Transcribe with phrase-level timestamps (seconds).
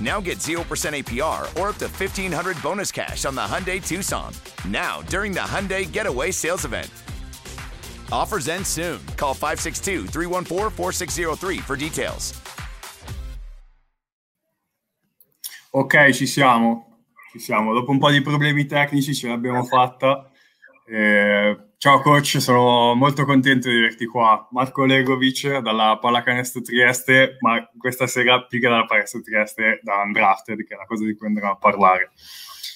[0.00, 4.32] Now get 0% APR or up to 1500 bonus cash on the Hyundai Tucson.
[4.68, 6.88] Now, during the Hyundai Getaway Sales Event.
[8.12, 9.00] Offers end soon.
[9.16, 12.34] Call 562 314 4603 for details.
[15.70, 17.00] Ok, ci siamo.
[17.32, 17.74] Ci siamo.
[17.74, 20.30] Dopo un po' di problemi tecnici ce l'abbiamo fatta.
[20.86, 24.48] Eh, ciao coach, sono molto contento di averti qua.
[24.50, 30.64] Marco Legovic dalla Pallacanestro Trieste, ma questa sera più che dalla Pallacanestro Trieste da Undrafted,
[30.64, 32.10] che è la cosa di cui andremo a parlare.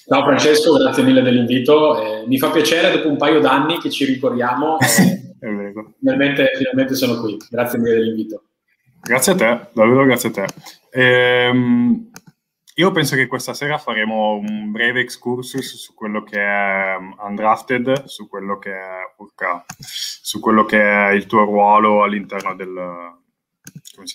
[0.05, 2.01] Ciao Francesco, grazie mille dell'invito.
[2.01, 4.77] Eh, mi fa piacere dopo un paio d'anni che ci ricordiamo.
[4.79, 5.93] è vero.
[5.99, 7.37] Finalmente, finalmente sono qui.
[7.49, 8.43] Grazie mille dell'invito.
[9.01, 10.45] Grazie a te, davvero grazie a te.
[10.91, 12.09] Ehm,
[12.75, 18.05] io penso che questa sera faremo un breve excursus su quello che è um, Undrafted,
[18.05, 23.21] su quello che è, urca, su quello che è il tuo ruolo all'interno del,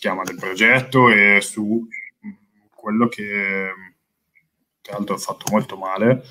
[0.01, 1.87] chiama, del progetto e su
[2.75, 3.73] quello che
[4.81, 6.25] tra l'altro ho fatto molto male,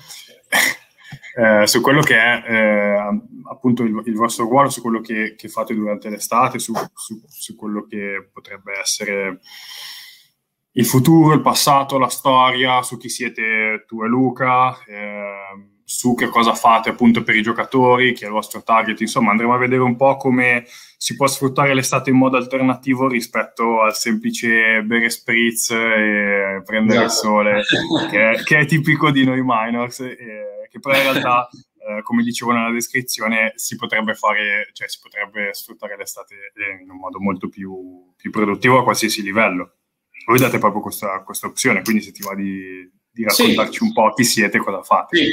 [1.38, 5.48] eh, su quello che è eh, appunto il, il, vostro ruolo, su quello che, che
[5.48, 9.40] fate durante l'estate, su, su, su quello che potrebbe essere
[10.72, 16.28] il futuro, il passato, la storia, su chi siete tu e Luca, eh, su che
[16.28, 19.80] cosa fate appunto per i giocatori, chi è il vostro target, insomma andremo a vedere
[19.80, 20.66] un po' come
[20.98, 27.10] si può sfruttare l'estate in modo alternativo rispetto al semplice bere spritz e prendere il
[27.10, 27.62] sole,
[28.10, 31.48] che è, che è, tipico di noi minors, eh, che però in realtà,
[31.88, 36.34] eh, come dicevo nella descrizione, si potrebbe fare, cioè si potrebbe sfruttare l'estate
[36.82, 39.77] in un modo molto più, più produttivo a qualsiasi livello
[40.26, 43.84] voi date proprio questa, questa opzione, quindi se ti va di, di raccontarci sì.
[43.84, 45.16] un po' chi siete e cosa fate.
[45.16, 45.30] Sì.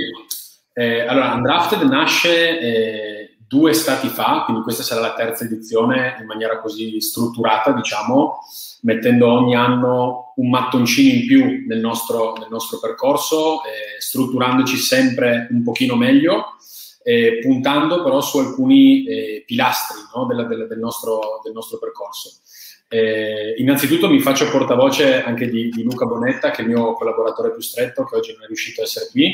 [0.73, 6.25] Eh, allora, Undrafted nasce eh, due stati fa, quindi questa sarà la terza edizione in
[6.25, 8.39] maniera così strutturata, diciamo,
[8.81, 15.47] mettendo ogni anno un mattoncino in più nel nostro, nel nostro percorso, eh, strutturandoci sempre
[15.51, 16.55] un pochino meglio,
[17.03, 22.31] eh, puntando però su alcuni eh, pilastri no, della, della, del, nostro, del nostro percorso.
[22.87, 27.51] Eh, innanzitutto mi faccio portavoce anche di, di, Luca Bonetta, che è il mio collaboratore
[27.51, 29.33] più stretto, che oggi non è riuscito a essere qui,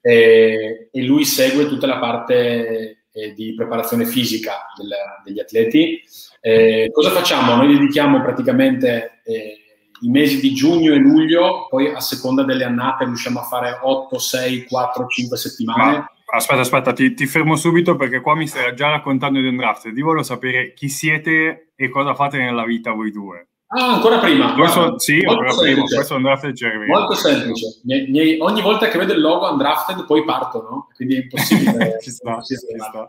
[0.00, 4.90] eh, e lui segue tutta la parte eh, di preparazione fisica del,
[5.24, 6.00] degli atleti.
[6.40, 7.54] Eh, cosa facciamo?
[7.54, 9.56] Noi dedichiamo praticamente eh,
[10.02, 14.18] i mesi di giugno e luglio, poi a seconda delle annate riusciamo a fare 8,
[14.18, 16.10] 6, 4, 5 settimane.
[16.32, 19.92] Aspetta, aspetta, ti, ti, fermo subito perché qua mi stai già raccontando di un draft.
[19.92, 23.48] Ti voglio sapere chi siete e cosa fate nella vita voi due.
[23.72, 24.52] Ah, ancora prima.
[24.54, 25.84] Questo, sì, ancora prima.
[25.84, 26.86] Questo è un draft Jeremy.
[26.86, 27.80] Molto semplice.
[27.84, 30.88] Mi, mi, ogni volta che vedo il logo Undrafted poi parto, no?
[30.94, 31.98] Quindi è impossibile.
[32.02, 33.06] ci sta, ci sta.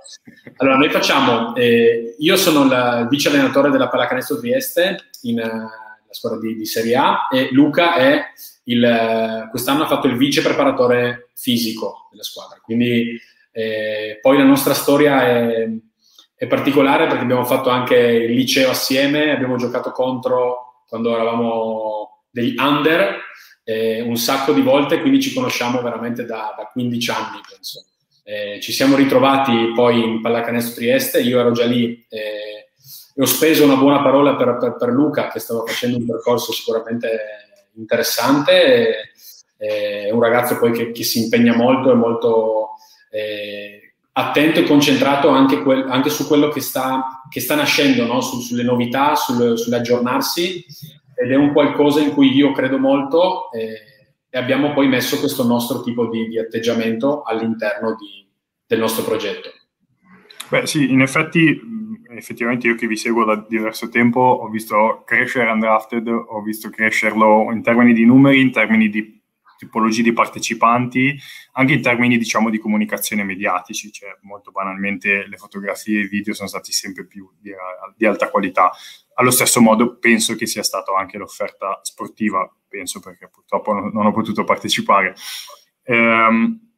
[0.57, 1.55] Allora, noi facciamo...
[1.55, 6.66] Eh, io sono il vice allenatore della Pallacanestro Trieste in uh, la squadra di, di
[6.66, 8.22] Serie A e Luca è
[8.66, 12.59] il, quest'anno ha fatto il vice preparatore fisico della squadra.
[12.61, 13.17] Quindi
[13.51, 15.69] eh, poi la nostra storia è,
[16.35, 22.55] è, particolare perché abbiamo fatto anche il liceo assieme, abbiamo giocato contro quando eravamo degli
[22.57, 23.19] under
[23.63, 27.85] eh, un sacco di volte, quindi ci conosciamo veramente da, da 15 anni, penso.
[28.23, 32.60] Eh, ci siamo ritrovati poi in Pallacanestro Trieste, io ero già lì eh,
[33.13, 36.51] e ho speso una buona parola per, per, per Luca che stava facendo un percorso
[36.51, 37.09] sicuramente
[37.75, 39.12] interessante.
[39.57, 42.69] È un ragazzo poi che, che si impegna molto, è molto
[43.12, 48.21] eh, attento e concentrato anche, quel, anche, su quello che sta, che sta nascendo, no?
[48.21, 50.65] su, sulle novità, sul, sull'aggiornarsi
[51.13, 53.91] ed è un qualcosa in cui io credo molto eh,
[54.33, 58.25] e abbiamo poi messo questo nostro tipo di, di atteggiamento all'interno di,
[58.65, 59.51] del nostro progetto.
[60.51, 61.62] Beh sì, in effetti
[62.09, 67.50] effettivamente io che vi seguo da diverso tempo ho visto crescere Undrafted, ho visto crescerlo
[67.53, 69.18] in termini di numeri, in termini di
[69.57, 71.18] tipologie di partecipanti,
[71.53, 76.33] anche in termini diciamo di comunicazione mediatici, cioè molto banalmente le fotografie e i video
[76.33, 77.51] sono stati sempre più di,
[77.95, 78.71] di alta qualità.
[79.13, 84.06] Allo stesso modo penso che sia stata anche l'offerta sportiva, penso perché purtroppo non, non
[84.06, 85.15] ho potuto partecipare.
[85.83, 86.70] Ehm,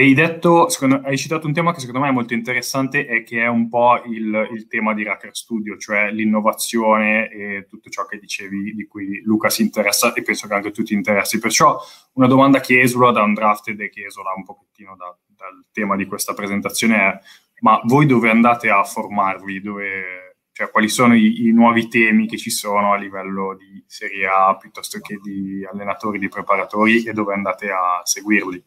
[0.00, 3.42] hai, detto, secondo, hai citato un tema che secondo me è molto interessante e che
[3.42, 8.18] è un po' il, il, tema di Racker Studio, cioè l'innovazione e tutto ciò che
[8.18, 11.38] dicevi di cui Luca si interessa e penso che anche tu ti interessi.
[11.38, 11.78] Perciò
[12.12, 16.04] una domanda che esula da Undrafted e che esula un pochettino da, dal tema di
[16.04, 17.18] questa presentazione è
[17.60, 19.62] ma voi dove andate a formarvi?
[19.62, 24.26] Dove, cioè, quali sono i, i nuovi temi che ci sono a livello di Serie
[24.26, 28.62] A piuttosto che di allenatori, di preparatori e dove andate a seguirli?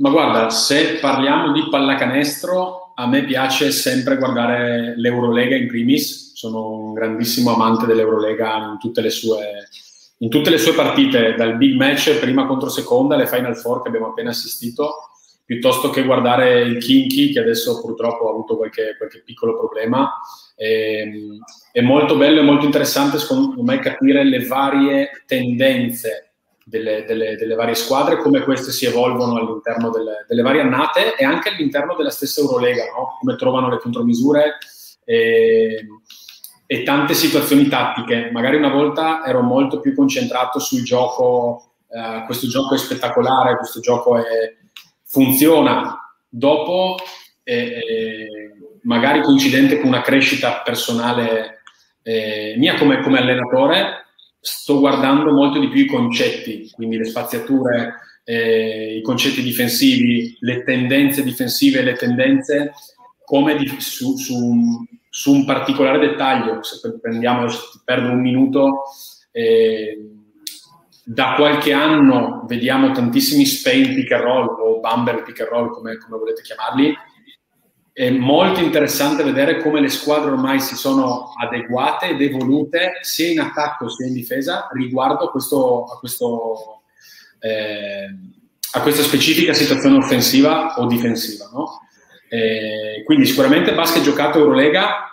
[0.00, 6.32] Ma guarda, se parliamo di pallacanestro, a me piace sempre guardare l'Eurolega in primis.
[6.34, 9.68] Sono un grandissimo amante dell'Eurolega in tutte le sue,
[10.18, 13.88] in tutte le sue partite, dal big match prima contro seconda, le Final Four che
[13.88, 15.10] abbiamo appena assistito,
[15.44, 20.18] piuttosto che guardare il Kinky, che adesso purtroppo ha avuto qualche, qualche piccolo problema.
[20.56, 21.38] E, ehm,
[21.72, 26.29] è molto bello e molto interessante, secondo me, capire le varie tendenze
[26.70, 31.24] delle, delle, delle, varie squadre, come queste si evolvono all'interno delle, delle varie annate e
[31.24, 33.16] anche all'interno della stessa Eurolega, no?
[33.18, 34.58] come trovano le contromisure
[35.04, 35.86] e,
[36.64, 38.30] e, tante situazioni tattiche.
[38.32, 43.80] Magari una volta ero molto più concentrato sul gioco, eh, questo gioco è spettacolare, questo
[43.80, 44.54] gioco è,
[45.04, 45.96] funziona.
[46.28, 46.96] Dopo,
[47.42, 48.52] eh,
[48.82, 51.62] magari coincidente con una crescita personale
[52.02, 54.04] eh, mia come, come allenatore,
[54.40, 57.94] sto guardando molto di più i concetti, quindi le spaziature,
[58.24, 62.72] eh, i concetti difensivi, le tendenze difensive le tendenze
[63.24, 66.62] come di, su, su, su, un particolare dettaglio.
[66.62, 67.46] Se prendiamo,
[67.84, 68.82] perdo un minuto,
[69.30, 70.10] eh,
[71.04, 75.96] da qualche anno vediamo tantissimi Spain pick and roll o Bumble pick and roll, come,
[75.98, 76.94] come volete chiamarli,
[78.00, 83.40] è molto interessante vedere come le squadre ormai si sono adeguate ed evolute sia in
[83.40, 86.80] attacco sia in difesa riguardo a, questo, a, questo,
[87.40, 88.06] eh,
[88.72, 91.50] a questa specifica situazione offensiva o difensiva.
[91.52, 91.80] No?
[92.30, 95.10] Eh, quindi sicuramente basket giocato Eurolega,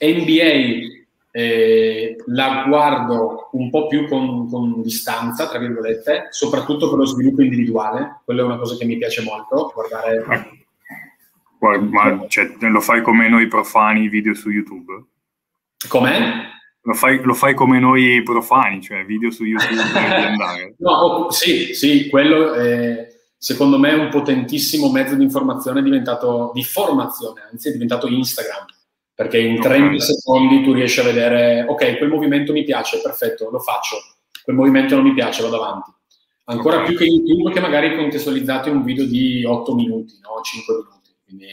[0.00, 0.88] NBA
[1.30, 7.42] eh, la guardo un po' più con, con, distanza, tra virgolette, soprattutto per lo sviluppo
[7.42, 10.58] individuale, quello è una cosa che mi piace molto, guardare
[11.60, 15.04] ma cioè, lo fai come noi profani video su YouTube?
[15.88, 16.48] Com'è?
[16.82, 19.74] Lo fai, lo fai come noi profani, cioè video su YouTube
[20.78, 26.52] no, oh, sì, sì, quello è, secondo me è un potentissimo mezzo di informazione diventato,
[26.54, 28.64] di formazione, anzi è diventato Instagram,
[29.14, 30.00] perché in 30 okay.
[30.00, 33.96] secondi tu riesci a vedere, ok, quel movimento mi piace, perfetto, lo faccio,
[34.42, 35.90] quel movimento non mi piace, vado avanti.
[36.44, 36.88] Ancora okay.
[36.88, 40.40] più che YouTube che magari contestualizzato in un video di 8 minuti, no?
[40.42, 40.99] 5 minuti.
[41.30, 41.46] Quindi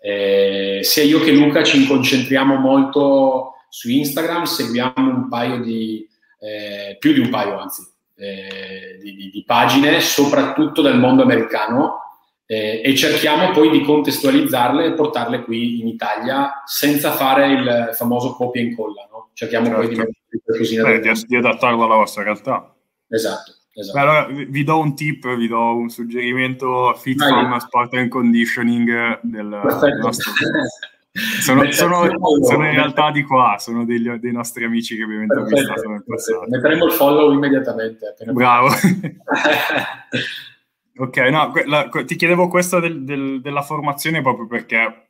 [0.00, 6.08] eh, sia io che Luca ci concentriamo molto su Instagram, seguiamo un paio di,
[6.38, 7.82] eh, più di un paio anzi,
[8.16, 11.98] eh, di, di, di, pagine, soprattutto del mondo americano,
[12.46, 18.34] eh, e cerchiamo poi di contestualizzarle e portarle qui in Italia senza fare il famoso
[18.34, 19.08] copia e incolla.
[19.10, 19.30] No?
[19.34, 19.80] Cerchiamo certo.
[19.80, 20.88] poi di certo.
[20.88, 22.74] Beh, di, di adattarlo alla vostra realtà.
[23.08, 23.59] Esatto.
[23.80, 23.98] Esatto.
[23.98, 27.30] allora vi do un tip, vi do un suggerimento fit Vai.
[27.30, 28.86] from sport and conditioning
[29.22, 30.32] del, del nostro
[31.40, 32.08] sono, sono,
[32.42, 36.44] sono, in realtà di qua, sono degli, dei nostri amici che abbiamo intervistato nel passato.
[36.48, 38.14] Metteremo il follow immediatamente.
[38.32, 38.68] Bravo.
[40.98, 45.06] ok, no, la, ti chiedevo questo del, del, della formazione proprio perché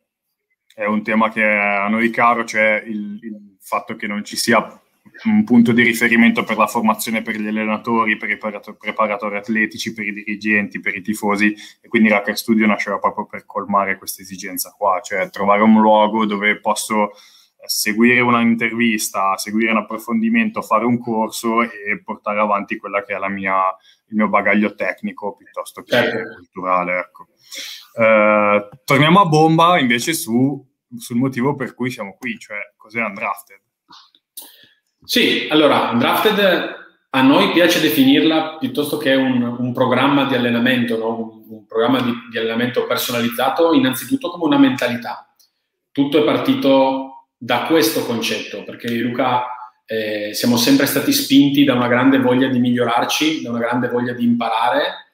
[0.75, 4.81] è un tema che a noi caro, cioè il, il fatto che non ci sia
[5.25, 10.07] un punto di riferimento per la formazione per gli allenatori, per i preparatori atletici, per
[10.07, 14.75] i dirigenti, per i tifosi e quindi Racker Studio nasceva proprio per colmare questa esigenza
[14.77, 17.15] qua, cioè trovare un luogo dove posso eh,
[17.67, 23.61] seguire un'intervista, seguire un approfondimento, fare un corso e portare avanti quella che è mia,
[24.09, 26.35] il mio bagaglio tecnico piuttosto che certo.
[26.35, 26.99] culturale.
[26.99, 27.27] Ecco.
[27.99, 33.61] Eh, torniamo a bomba invece su, sul motivo per cui siamo qui, cioè cos'è Undrafted.
[35.05, 36.79] Sì, allora, Undrafted
[37.13, 41.19] a noi piace definirla piuttosto che un, un programma di allenamento, no?
[41.19, 45.33] un, un, programma di, di, allenamento personalizzato, innanzitutto come una mentalità.
[45.91, 49.45] Tutto è partito da questo concetto, perché Luca
[49.87, 54.13] eh, siamo sempre stati spinti da una grande voglia di migliorarci, da una grande voglia
[54.13, 55.09] di imparare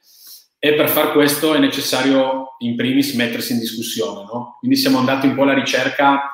[0.59, 4.23] e per far questo è necessario in primis mettersi in discussione.
[4.31, 4.57] No?
[4.59, 6.29] Quindi siamo andati un po' alla ricerca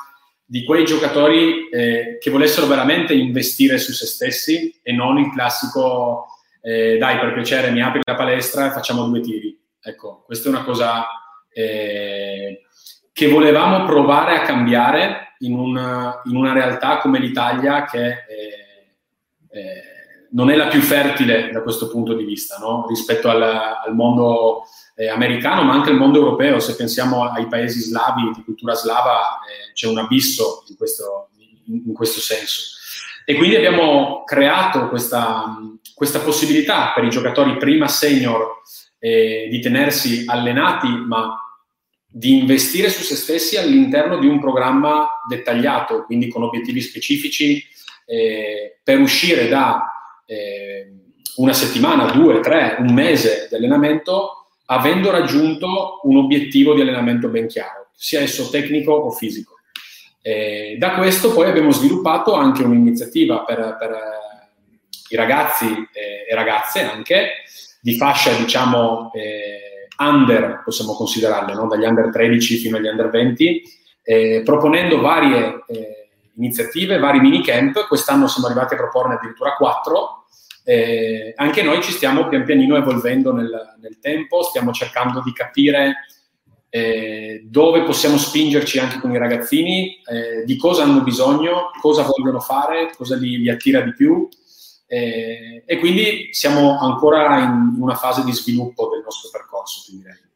[0.54, 6.28] di quei giocatori eh, che volessero veramente investire su se stessi e non il classico
[6.62, 9.60] eh, dai per piacere mi apri la palestra e facciamo due tiri.
[9.82, 11.08] Ecco, questa è una cosa
[11.52, 12.68] eh,
[13.12, 18.98] che volevamo provare a cambiare in una, in una realtà come l'Italia che eh,
[19.50, 19.82] eh,
[20.34, 22.86] non è la più fertile da questo punto di vista, no?
[22.88, 26.60] rispetto al, al mondo eh, americano, ma anche al mondo europeo.
[26.60, 31.30] Se pensiamo ai paesi slavi, di cultura slava, eh, c'è un abisso in questo,
[31.66, 32.72] in questo senso.
[33.26, 35.58] E quindi abbiamo creato questa,
[35.94, 38.62] questa possibilità per i giocatori prima senior
[39.00, 41.38] eh, di tenersi allenati, ma
[42.06, 47.64] di investire su se stessi all'interno di un programma dettagliato, quindi con obiettivi specifici
[48.06, 49.82] eh, per uscire da
[50.26, 50.92] eh,
[51.38, 54.43] una settimana, due, tre, un mese di allenamento,
[54.74, 59.60] avendo raggiunto un obiettivo di allenamento ben chiaro, sia esso tecnico o fisico.
[60.22, 63.92] Eh, da questo poi abbiamo sviluppato anche un'iniziativa per, per
[65.10, 67.44] i ragazzi eh, e ragazze anche
[67.82, 71.68] di fascia, diciamo, eh, under, possiamo considerarle, no?
[71.68, 73.62] dagli under 13 fino agli under 20,
[74.04, 77.88] eh, proponendo varie eh, iniziative, vari minicamp.
[77.88, 80.26] Quest'anno siamo arrivati a proporne addirittura quattro.
[80.64, 86.08] Eh, anche noi ci stiamo pian pianino evolvendo nel, nel tempo, stiamo cercando di capire
[86.70, 92.40] eh, dove possiamo spingerci anche con i ragazzini, eh, di cosa hanno bisogno, cosa vogliono
[92.40, 94.28] fare, cosa li, li attira di più.
[94.88, 100.32] Eh, e quindi siamo ancora in una fase di sviluppo del nostro percorso, direi.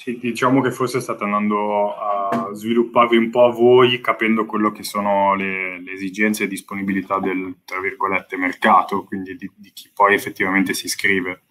[0.00, 4.82] Sì, diciamo che forse state andando a svilupparvi un po' a voi, capendo quello che
[4.82, 10.14] sono le, le esigenze e disponibilità del, tra virgolette, mercato, quindi di, di chi poi
[10.14, 11.42] effettivamente si iscrive.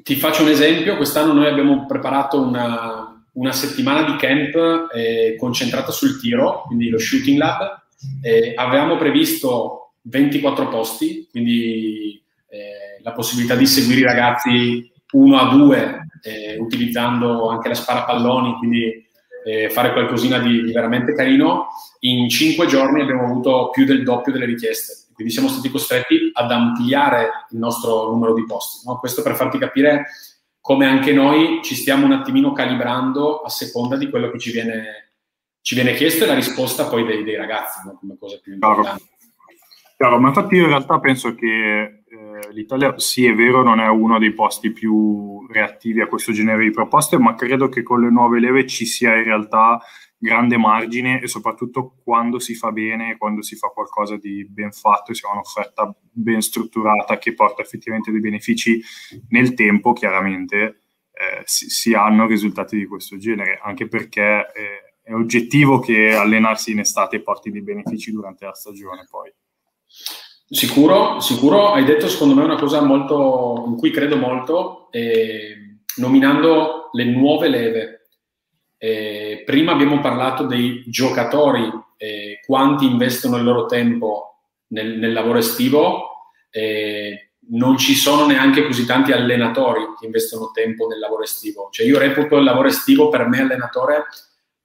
[0.00, 5.90] Ti faccio un esempio, quest'anno noi abbiamo preparato una, una settimana di camp eh, concentrata
[5.90, 7.82] sul tiro, quindi lo shooting lab.
[8.22, 15.48] Eh, avevamo previsto 24 posti, quindi eh, la possibilità di seguire i ragazzi uno a
[15.52, 19.06] due, eh, utilizzando anche la sparapalloni, quindi
[19.44, 21.68] eh, fare qualcosina di, di, veramente carino.
[22.00, 26.50] In cinque giorni abbiamo avuto più del doppio delle richieste, quindi siamo stati costretti ad
[26.50, 28.86] ampliare il nostro numero di posti.
[28.86, 28.98] No?
[28.98, 30.06] Questo per farti capire
[30.60, 35.12] come anche noi ci stiamo un attimino calibrando a seconda di quello che ci viene,
[35.62, 37.96] ci viene chiesto e la risposta poi dei, dei ragazzi, no?
[37.98, 39.04] come cosa più importante.
[39.96, 41.97] Chiaro, ma infatti io in realtà penso che
[42.38, 46.64] eh, l'Italia, sì è vero, non è uno dei posti più reattivi a questo genere
[46.64, 49.80] di proposte, ma credo che con le nuove leve ci sia in realtà
[50.18, 55.14] grande margine e soprattutto quando si fa bene, quando si fa qualcosa di ben fatto,
[55.14, 58.82] si ha un'offerta ben strutturata che porta effettivamente dei benefici
[59.28, 60.80] nel tempo, chiaramente
[61.12, 66.72] eh, si, si, hanno risultati di questo genere, anche perché eh, è oggettivo che allenarsi
[66.72, 69.32] in estate porti dei benefici durante la stagione poi.
[70.50, 76.88] Sicuro, sicuro, hai detto secondo me una cosa molto, in cui credo molto, eh, nominando
[76.92, 78.08] le nuove leve.
[78.78, 84.38] Eh, prima abbiamo parlato dei giocatori, eh, quanti investono il loro tempo
[84.68, 90.86] nel, nel lavoro estivo, eh, non ci sono neanche così tanti allenatori che investono tempo
[90.86, 91.68] nel lavoro estivo.
[91.70, 94.06] Cioè io reputo il lavoro estivo per me allenatore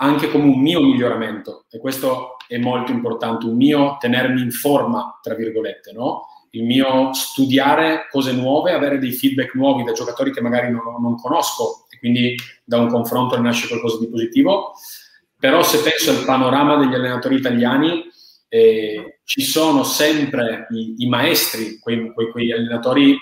[0.03, 5.17] anche come un mio miglioramento e questo è molto importante, un mio tenermi in forma,
[5.21, 6.27] tra virgolette, no?
[6.51, 11.15] il mio studiare cose nuove, avere dei feedback nuovi da giocatori che magari non, non
[11.15, 14.73] conosco e quindi da un confronto nasce qualcosa di positivo.
[15.39, 18.03] Però se penso al panorama degli allenatori italiani,
[18.49, 23.17] eh, ci sono sempre i, i maestri, quei, quei, quei allenatori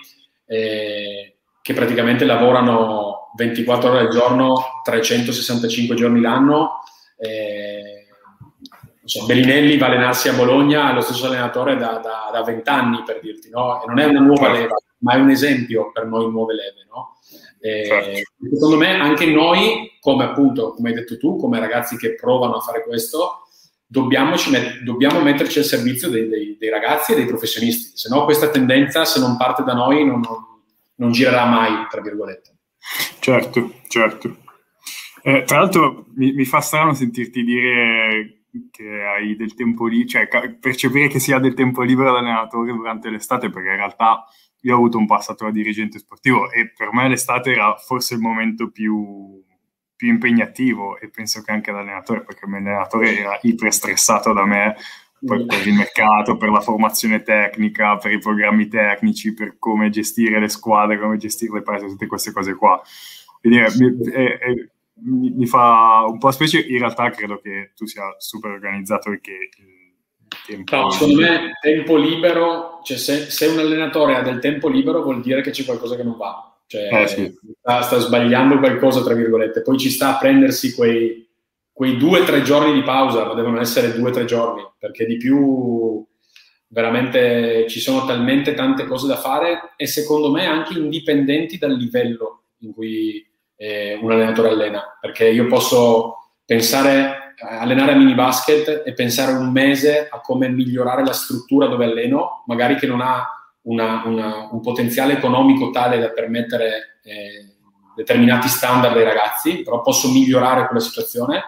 [0.45, 6.81] eh, che praticamente lavorano 24 ore al giorno, 365 giorni l'anno.
[7.17, 8.07] Eh,
[9.03, 12.69] so, Bellinelli va a allenarsi a Bologna, è lo stesso allenatore da, da, da 20
[12.69, 13.81] anni per dirti, no?
[13.81, 14.59] E non è una nuova certo.
[14.59, 17.17] leva, ma è un esempio per noi nuove leve, no?
[17.59, 18.53] E, certo.
[18.53, 22.61] Secondo me anche noi, come appunto, come hai detto tu, come ragazzi che provano a
[22.61, 23.41] fare questo,
[23.85, 24.35] dobbiamo,
[24.83, 29.03] dobbiamo metterci al servizio dei, dei, dei, ragazzi e dei professionisti, se no questa tendenza,
[29.03, 30.37] se non parte da noi, non, non,
[30.95, 32.55] non girerà mai, tra virgolette.
[33.19, 34.37] Certo, certo.
[35.23, 40.57] Eh, tra l'altro mi, mi, fa strano sentirti dire che hai del tempo libero, cioè
[40.59, 44.25] percepire che si ha del tempo libero allenatore durante l'estate, perché in realtà
[44.61, 48.19] io ho avuto un passato da dirigente sportivo e per me l'estate era forse il
[48.19, 49.43] momento più,
[49.95, 54.75] più impegnativo e penso che anche da allenatore, perché l'allenatore era iper stressato da me
[55.25, 60.39] per, per, il mercato, per la formazione tecnica, per i programmi tecnici, per come gestire
[60.39, 62.81] le squadre, come gestire le partite, tutte queste cose qua.
[63.39, 63.65] Quindi è,
[64.11, 64.53] è, è
[65.03, 69.19] mi, mi, fa un po' specie, in realtà credo che tu sia super organizzato e
[69.19, 69.81] che il,
[70.45, 75.01] tempo no, secondo me tempo libero, cioè se, se, un allenatore ha del tempo libero
[75.01, 77.35] vuol dire che c'è qualcosa che non va, cioè eh, sì.
[77.59, 81.27] sta, sta, sbagliando qualcosa, tra virgolette, poi ci sta a prendersi quei,
[81.73, 85.05] quei due o tre giorni di pausa, ma devono essere due o tre giorni, perché
[85.05, 86.05] di più
[86.67, 92.43] veramente ci sono talmente tante cose da fare e secondo me anche indipendenti dal livello
[92.59, 93.25] in cui
[93.55, 99.51] eh, un allenatore allena, perché io posso pensare, allenare a mini basket e pensare un
[99.51, 103.27] mese a come migliorare la struttura dove alleno, magari che non ha
[103.63, 107.55] una, una, un potenziale economico tale da permettere eh,
[107.95, 111.43] determinati standard ai ragazzi, però posso migliorare quella situazione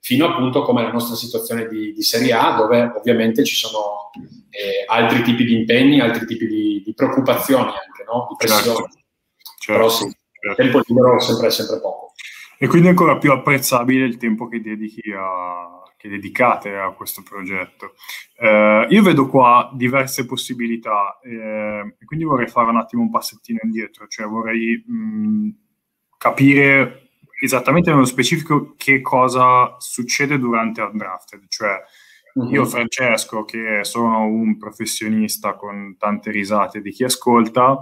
[0.00, 4.10] fino appunto come la nostra situazione di, di Serie A, dove ovviamente ci sono
[4.50, 8.26] eh, altri tipi di impegni, altri tipi di, di preoccupazioni anche, no?
[8.28, 8.62] di certo.
[8.62, 8.88] pressioni.
[8.88, 9.06] Certo.
[9.58, 9.72] Certo.
[9.72, 10.62] Però sì, il certo.
[10.62, 12.12] tempo libero sempre, sempre poco.
[12.58, 17.22] E quindi è ancora più apprezzabile il tempo che dedichi a, che dedicate a questo
[17.22, 17.94] progetto.
[18.38, 23.58] Eh, io vedo qua diverse possibilità eh, e quindi vorrei fare un attimo un passettino
[23.62, 25.48] indietro, cioè vorrei mh,
[26.16, 27.07] capire
[27.40, 31.80] esattamente nello specifico che cosa succede durante Undrafted, cioè
[32.34, 32.50] uh-huh.
[32.50, 37.78] io Francesco che sono un professionista con tante risate di chi ascolta,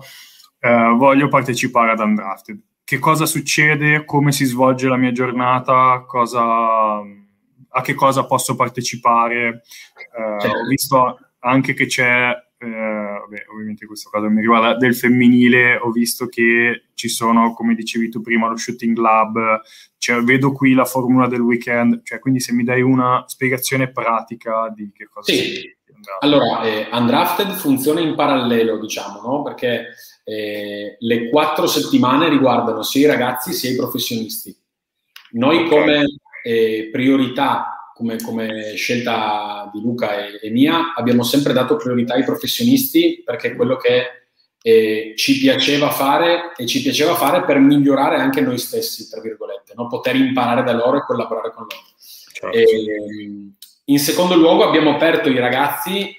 [0.60, 2.60] eh, voglio partecipare ad Undrafted.
[2.84, 4.04] Che cosa succede?
[4.04, 6.04] Come si svolge la mia giornata?
[6.06, 9.62] Cosa, a che cosa posso partecipare?
[10.16, 10.56] Eh, certo.
[10.56, 12.32] Ho visto anche che c'è
[12.66, 17.52] eh, vabbè, ovviamente in questo caso mi riguarda del femminile, ho visto che ci sono,
[17.54, 19.60] come dicevi tu prima, lo shooting lab,
[19.98, 24.72] cioè, vedo qui la formula del weekend, cioè, quindi se mi dai una spiegazione pratica
[24.74, 25.74] di che cosa sì.
[26.20, 29.42] Allora, eh, Undrafted funziona in parallelo, diciamo, no?
[29.42, 29.88] perché
[30.24, 34.54] eh, le quattro settimane riguardano sia i ragazzi sia i professionisti.
[35.32, 36.04] Noi come
[36.44, 42.24] eh, priorità come, come, scelta di Luca e, e, mia, abbiamo sempre dato priorità ai
[42.24, 44.26] professionisti perché è quello che
[44.60, 49.72] eh, ci piaceva fare e ci piaceva fare per migliorare anche noi stessi, tra virgolette,
[49.74, 49.86] no?
[49.86, 51.84] poter imparare da loro e collaborare con loro.
[51.96, 52.54] Certo.
[52.54, 53.54] E,
[53.88, 56.14] in secondo luogo abbiamo aperto i ragazzi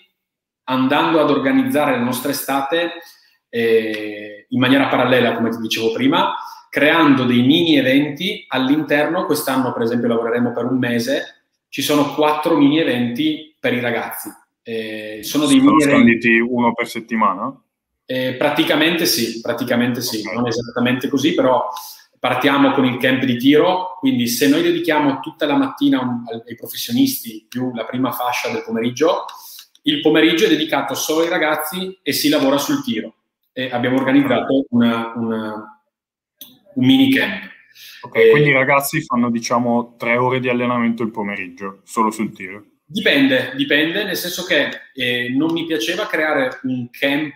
[0.63, 2.93] andando ad organizzare la nostra estate
[3.49, 6.33] eh, in maniera parallela, come ti dicevo prima,
[6.71, 9.25] creando dei mini eventi all'interno.
[9.25, 11.36] Quest'anno, per esempio, lavoreremo per un mese
[11.69, 14.29] ci sono quattro mini eventi per i ragazzi.
[14.63, 16.39] Eh, sono dei sono mini eventi.
[16.39, 17.61] uno per settimana?
[18.05, 20.35] Eh, praticamente sì, praticamente sì, okay.
[20.35, 21.67] non esattamente così, però
[22.19, 27.45] partiamo con il camp di tiro, quindi se noi dedichiamo tutta la mattina ai professionisti
[27.47, 29.25] più la prima fascia del pomeriggio,
[29.83, 33.15] il pomeriggio è dedicato solo ai ragazzi e si lavora sul tiro.
[33.53, 35.81] E abbiamo organizzato una, una,
[36.75, 37.55] un mini camp.
[38.01, 38.29] Ok, e...
[38.29, 42.63] quindi i ragazzi fanno diciamo tre ore di allenamento il pomeriggio, solo sul tiro.
[42.89, 47.35] Dipende, dipende, nel senso che eh, non mi piaceva creare un camp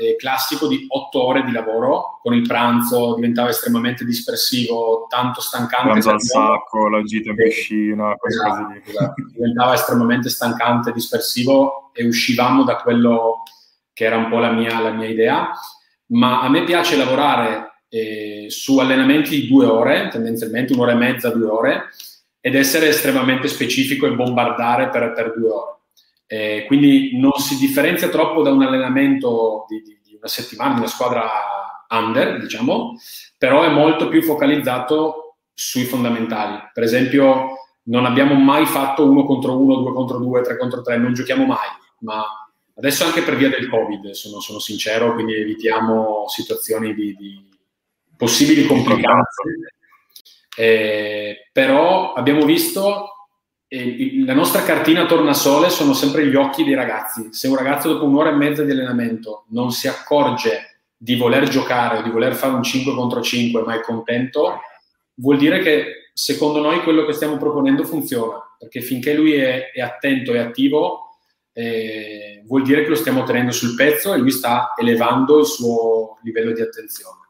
[0.00, 5.88] eh, classico di otto ore di lavoro, con il pranzo diventava estremamente dispersivo, tanto stancante.
[5.90, 8.82] Pranzo al sacco, la gita in piscina, eh, queste esatto, cose lì.
[8.86, 9.22] Esatto.
[9.34, 13.42] Diventava estremamente stancante, dispersivo e uscivamo da quello
[13.92, 15.50] che era un po' la mia, la mia idea.
[16.06, 21.30] Ma a me piace lavorare eh, su allenamenti di due ore, tendenzialmente un'ora e mezza,
[21.30, 21.84] due ore,
[22.40, 25.74] ed essere estremamente specifico e bombardare per, per due ore.
[26.26, 30.80] Eh, quindi non si differenzia troppo da un allenamento di, di, di, una settimana, di
[30.80, 31.28] una squadra
[31.88, 32.98] under, diciamo,
[33.38, 36.58] però è molto più focalizzato sui fondamentali.
[36.72, 37.46] Per esempio,
[37.84, 41.46] non abbiamo mai fatto uno contro uno, due contro due, tre contro tre, non giochiamo
[41.46, 41.68] mai,
[42.00, 42.24] ma
[42.74, 47.55] adesso anche per via del Covid, sono, sono sincero, quindi evitiamo situazioni di, di
[48.16, 49.42] possibili complicanze.
[50.56, 53.10] Eh, però abbiamo visto
[53.68, 57.28] eh, la nostra cartina tornasole sono sempre gli occhi dei ragazzi.
[57.32, 61.98] Se un ragazzo dopo un'ora e mezza di allenamento non si accorge di voler giocare
[61.98, 64.60] o di voler fare un 5 contro 5 ma è contento,
[65.14, 69.80] vuol dire che secondo noi quello che stiamo proponendo funziona, perché finché lui è, è
[69.80, 71.18] attento e attivo
[71.52, 76.18] eh, vuol dire che lo stiamo tenendo sul pezzo e lui sta elevando il suo
[76.22, 77.25] livello di attenzione.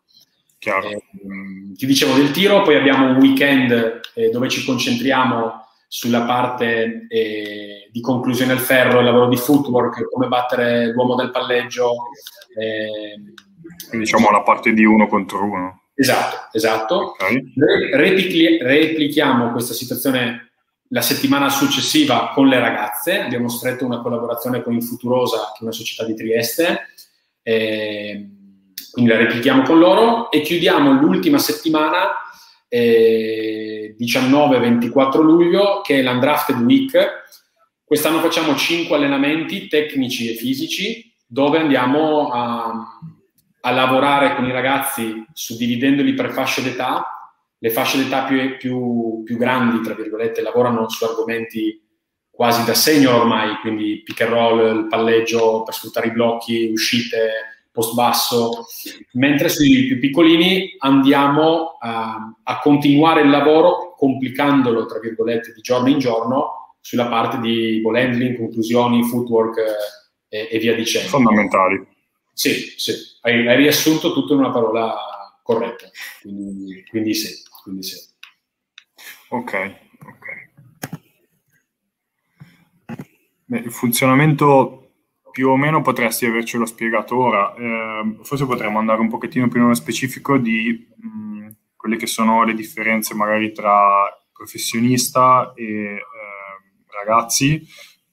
[0.67, 7.07] Eh, ti dicevo del tiro, poi abbiamo un weekend eh, dove ci concentriamo sulla parte
[7.09, 12.09] eh, di conclusione al ferro, il lavoro di footwork, come battere l'uomo del palleggio.
[12.59, 13.35] Ehm,
[13.99, 15.83] diciamo la parte di uno contro uno.
[15.95, 17.13] Esatto, esatto.
[17.13, 17.53] Okay.
[17.93, 20.51] Repli- replichiamo questa situazione
[20.91, 23.21] la settimana successiva con le ragazze.
[23.21, 26.89] Abbiamo stretto una collaborazione con Infuturosa, che è una società di Trieste.
[27.43, 28.29] Eh,
[28.97, 32.15] quindi la replichiamo con loro e chiudiamo l'ultima settimana,
[32.67, 36.97] eh, 19-24 luglio, che è l'Undrafted Week,
[37.85, 42.73] quest'anno facciamo 5 allenamenti tecnici e fisici dove andiamo a,
[43.61, 47.05] a lavorare con i ragazzi suddividendoli per fasce d'età.
[47.59, 51.87] Le fasce d'età più, più, più grandi, tra virgolette, lavorano su argomenti
[52.31, 57.56] quasi da senior ormai, quindi pick and roll, il palleggio per sfruttare i blocchi, uscite,
[57.77, 58.65] post basso,
[59.13, 65.91] mentre sui più piccolini andiamo a, a continuare il lavoro complicandolo, tra virgolette, di giorno
[65.91, 69.59] in giorno sulla parte di ball handling, conclusioni, footwork
[70.29, 71.09] eh, e, via dicendo.
[71.09, 71.87] Fondamentali.
[72.33, 74.97] Sì, sì, hai, hai, riassunto tutto in una parola
[75.43, 75.91] corretta,
[76.23, 77.97] quindi, quindi sì, quindi sì.
[79.29, 79.75] Ok,
[83.49, 84.86] Beh, il funzionamento
[85.37, 87.55] più o meno potresti avercelo spiegato ora.
[87.57, 92.55] Eh, forse potremmo andare un pochettino più nello specifico di mh, quelle che sono le
[92.55, 96.03] differenze magari tra professionista e eh,
[96.89, 97.63] ragazzi.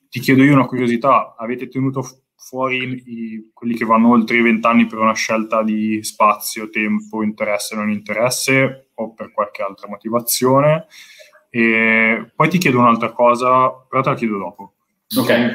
[0.10, 2.06] Ti chiedo io una curiosità, avete tenuto
[2.36, 7.24] fuori i, quelli che vanno oltre i 20 anni per una scelta di spazio, tempo,
[7.24, 10.88] interesse, non interesse o per qualche altra motivazione?
[11.50, 14.74] E poi ti chiedo un'altra cosa, però te la chiedo dopo.
[15.16, 15.30] Ok.
[15.30, 15.52] Eh,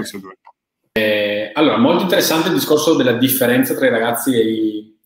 [1.59, 4.99] allora, molto interessante il discorso della differenza tra i ragazzi e i,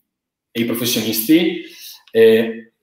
[0.51, 1.63] e i professionisti.
[2.11, 2.73] Eh,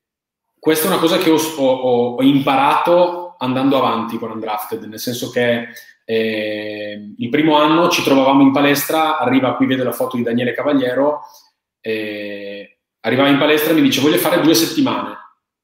[0.59, 5.31] questa è una cosa che ho, ho, ho, imparato andando avanti con Undrafted, nel senso
[5.31, 5.69] che
[6.05, 10.53] eh, il primo anno ci trovavamo in palestra, arriva qui, vedo la foto di Daniele
[10.53, 11.21] Cavaliero,
[11.81, 15.17] eh, arrivava in palestra e mi dice voglio fare due settimane.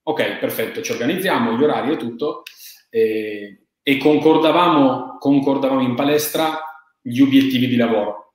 [0.04, 2.44] Ok, perfetto, ci organizziamo, gli orari e tutto.
[2.88, 6.60] Eh, e concordavamo, concordavamo in palestra
[7.06, 8.32] gli obiettivi di lavoro.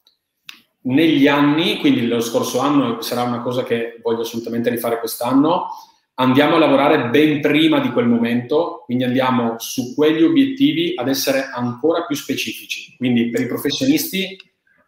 [0.84, 5.68] Negli anni, quindi lo scorso anno sarà una cosa che voglio assolutamente rifare quest'anno,
[6.16, 11.50] andiamo a lavorare ben prima di quel momento, quindi andiamo su quegli obiettivi ad essere
[11.54, 12.96] ancora più specifici.
[12.96, 14.38] Quindi per i professionisti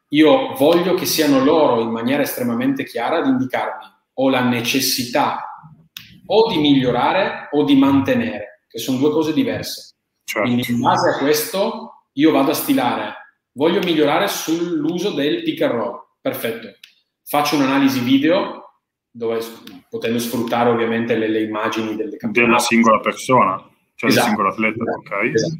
[0.10, 5.44] io voglio che siano loro in maniera estremamente chiara ad indicarmi ho la necessità
[6.28, 9.96] o di migliorare o di mantenere, che sono due cose diverse.
[10.24, 10.48] Certo.
[10.48, 13.23] Quindi in base a questo io vado a stilare,
[13.54, 16.70] voglio migliorare sull'uso del pick and roll, perfetto.
[17.24, 18.64] Faccio un'analisi video
[19.10, 19.40] dove
[19.90, 23.58] potendo sfruttare ovviamente le, le immagini delle della singola persona,
[23.96, 24.10] cioè esatto.
[24.10, 25.34] del singolo atleta, ok.
[25.34, 25.56] Esatto.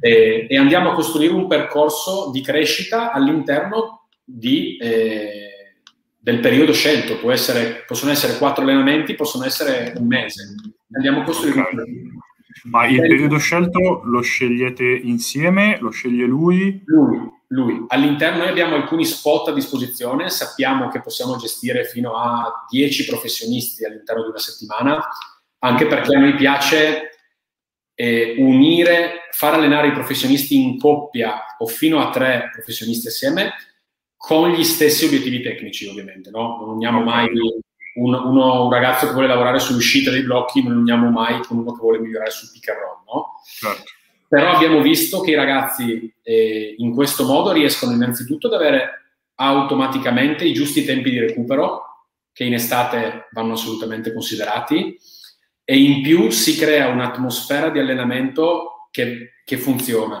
[0.00, 5.74] E, e, andiamo a costruire un percorso di crescita all'interno di, eh,
[6.16, 7.30] del periodo scelto.
[7.30, 10.54] Essere, possono essere quattro allenamenti, possono essere un mese.
[10.92, 11.74] Andiamo a costruire okay.
[11.74, 12.17] un
[12.64, 15.78] ma il periodo scelto lo scegliete insieme?
[15.80, 16.82] Lo sceglie lui?
[16.84, 17.84] Lui, lui.
[17.88, 23.84] All'interno noi abbiamo alcuni spot a disposizione, sappiamo che possiamo gestire fino a 10 professionisti
[23.84, 25.02] all'interno di una settimana,
[25.60, 27.10] anche perché a noi piace
[27.94, 33.52] eh, unire, far allenare i professionisti in coppia o fino a tre professionisti assieme
[34.16, 36.30] con gli stessi obiettivi tecnici, ovviamente.
[36.30, 36.58] No?
[36.60, 37.28] Non uniamo mai
[37.98, 41.72] un, uno, un, ragazzo che vuole lavorare sull'uscita dei blocchi non uniamo mai con uno
[41.72, 43.32] che vuole migliorare sul pick and roll, no?
[43.44, 43.82] Certo.
[44.28, 48.90] Però abbiamo visto che i ragazzi eh, in questo modo riescono innanzitutto ad avere
[49.36, 51.82] automaticamente i giusti tempi di recupero,
[52.32, 54.98] che in estate vanno assolutamente considerati,
[55.64, 60.20] e in più si crea un'atmosfera di allenamento che, che funziona,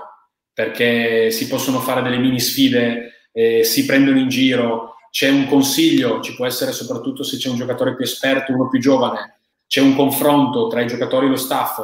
[0.52, 6.20] perché si possono fare delle mini sfide, eh, si prendono in giro, c'è un consiglio,
[6.20, 9.94] ci può essere soprattutto se c'è un giocatore più esperto, uno più giovane, c'è un
[9.94, 11.80] confronto tra i giocatori e lo staff.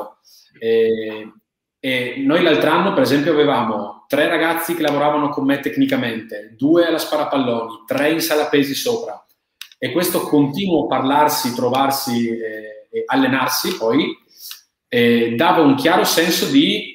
[0.58, 1.32] E,
[1.78, 6.86] e noi l'altro anno, per esempio, avevamo tre ragazzi che lavoravano con me tecnicamente, due
[6.86, 9.24] alla sparapalloni, tre in sala pesi sopra.
[9.78, 14.16] E questo continuo parlarsi, trovarsi e, e allenarsi poi
[14.88, 16.93] eh, dava un chiaro senso di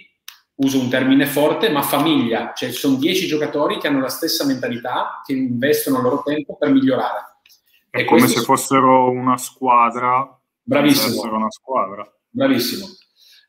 [0.60, 4.46] uso un termine forte, ma famiglia, cioè ci sono dieci giocatori che hanno la stessa
[4.46, 7.38] mentalità, che investono il loro tempo per migliorare.
[7.90, 10.38] È e come se fossero una squadra.
[10.62, 11.36] Bravissimo.
[11.36, 12.08] Una squadra.
[12.30, 12.86] Bravissimo.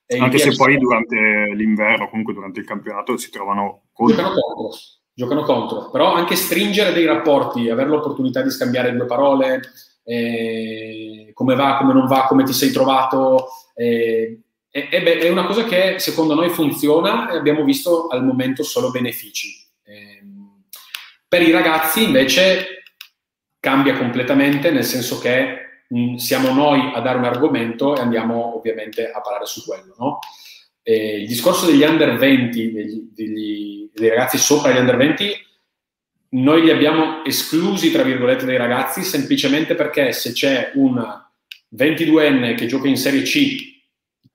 [0.06, 4.16] E Anche se poi durante l'inverno, comunque durante il campionato, si trovano contro.
[4.16, 4.78] Giocano contro,
[5.12, 5.90] giocano contro.
[5.90, 9.60] Però anche stringere dei rapporti, avere l'opportunità di scambiare due parole,
[10.04, 15.28] eh, come va, come non va, come ti sei trovato, eh, e, e beh, è
[15.28, 19.52] una cosa che secondo noi funziona e abbiamo visto al momento solo benefici.
[19.84, 20.22] Eh,
[21.26, 22.84] per i ragazzi invece
[23.58, 29.10] cambia completamente, nel senso che mh, siamo noi a dare un argomento e andiamo ovviamente
[29.10, 29.94] a parlare su quello.
[29.98, 30.18] No?
[30.82, 35.46] il discorso degli under 20, degli, degli, dei ragazzi sopra gli under 20,
[36.30, 41.00] noi li abbiamo esclusi, tra virgolette, dai ragazzi, semplicemente perché se c'è un
[41.76, 43.69] 22enne che gioca in Serie C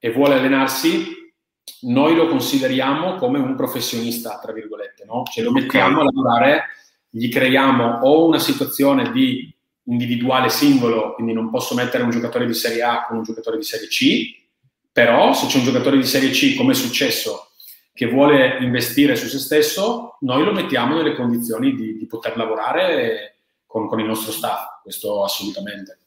[0.06, 1.34] e vuole allenarsi,
[1.82, 5.24] noi lo consideriamo come un professionista, tra virgolette, no?
[5.24, 6.02] Cioè lo mettiamo okay.
[6.02, 6.64] a lavorare,
[7.10, 9.52] gli creiamo o una situazione di
[9.86, 13.64] individuale singolo, quindi non posso mettere un giocatore di Serie A con un giocatore di
[13.64, 14.46] Serie C,
[14.92, 17.54] però se c'è un giocatore di Serie C, come è successo,
[17.92, 23.38] che vuole investire su se stesso, noi lo mettiamo nelle condizioni di, di poter lavorare
[23.66, 26.02] con, con il nostro staff, questo assolutamente.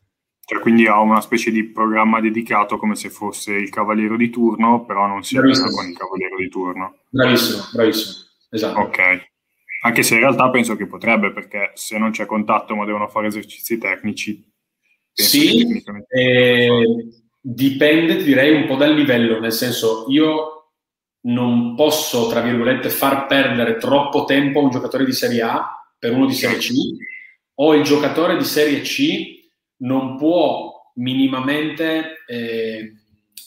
[0.48, 4.86] Cioè, quindi ha una specie di programma dedicato come se fosse il cavaliere di turno,
[4.86, 7.00] però non si allena con il cavaliere di turno.
[7.10, 8.14] Bravissimo, bravissimo.
[8.48, 8.80] Esatto.
[8.80, 8.98] Ok.
[9.82, 13.26] Anche se in realtà penso che potrebbe, perché se non c'è contatto ma devono fare
[13.26, 14.42] esercizi tecnici.
[15.12, 17.08] Sì, eh,
[17.38, 20.70] dipende, direi, un po' dal livello, nel senso io
[21.26, 26.14] non posso, tra virgolette, far perdere troppo tempo a un giocatore di Serie A per
[26.14, 26.72] uno di Serie C,
[27.56, 29.36] o il giocatore di Serie C
[29.78, 32.94] non può minimamente, eh,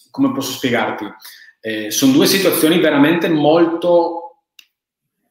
[0.09, 1.05] come posso spiegarti?
[1.59, 4.21] Eh, sono due situazioni veramente molto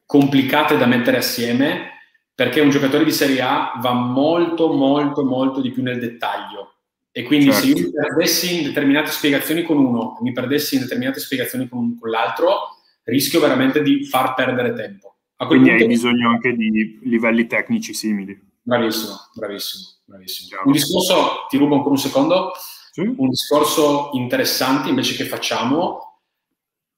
[0.06, 1.90] complicate da mettere assieme
[2.34, 6.76] perché un giocatore di Serie A va molto, molto, molto di più nel dettaglio.
[7.12, 7.60] E quindi certo.
[7.60, 11.98] se io mi perdessi in determinate spiegazioni con uno, mi perdessi in determinate spiegazioni con,
[11.98, 15.16] con l'altro, rischio veramente di far perdere tempo.
[15.46, 18.40] quindi hai bisogno anche di livelli tecnici simili.
[18.62, 19.99] Bravissimo, bravissimo.
[20.11, 20.62] Bravissimo.
[20.64, 22.53] Un discorso, ti rubo ancora un secondo,
[22.90, 23.01] sì?
[23.03, 26.23] un discorso interessante invece che facciamo,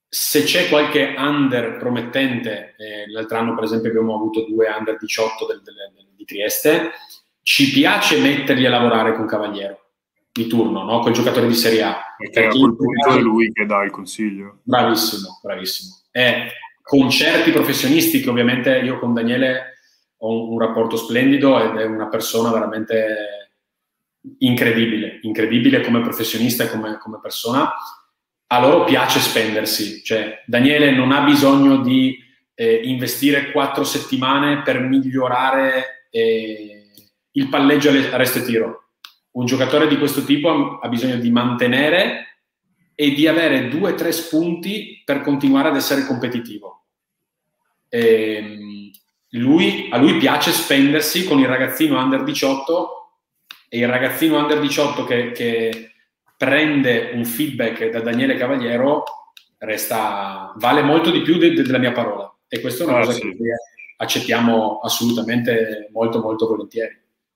[0.09, 5.47] se c'è qualche under promettente, eh, l'altro anno per esempio abbiamo avuto due under 18
[5.47, 6.93] del, del, del, di Trieste,
[7.43, 9.79] ci piace metterli a lavorare con Cavaliero
[10.33, 11.01] di turno, no?
[11.01, 11.97] con il giocatore di Serie A.
[12.17, 14.61] Perché a quel punto è lui che dà il consiglio.
[14.63, 15.97] Bravissimo, bravissimo.
[16.11, 16.47] E
[16.81, 19.73] con certi professionisti che ovviamente io con Daniele
[20.25, 23.51] ho un, rapporto splendido ed è una persona veramente
[24.39, 27.73] incredibile, incredibile come professionista e come, come persona.
[28.47, 32.17] A loro piace spendersi, cioè Daniele non ha bisogno di
[32.55, 36.91] eh, investire quattro settimane per migliorare eh,
[37.33, 38.83] il palleggio a resto e tiro.
[39.33, 42.27] Un giocatore di questo tipo ha bisogno di mantenere
[42.95, 46.85] e di avere due o tre spunti per continuare ad essere competitivo.
[47.89, 48.72] Ehm,
[49.33, 53.11] lui, a lui piace spendersi con il ragazzino under 18
[53.69, 55.93] e il ragazzino under 18 che, che
[56.37, 59.05] prende un feedback da Daniele Cavaliero
[59.59, 63.05] resta, vale molto di più de, de, della mia parola e questa è una ah,
[63.05, 63.37] cosa che
[63.97, 67.01] accettiamo assolutamente molto molto volentieri.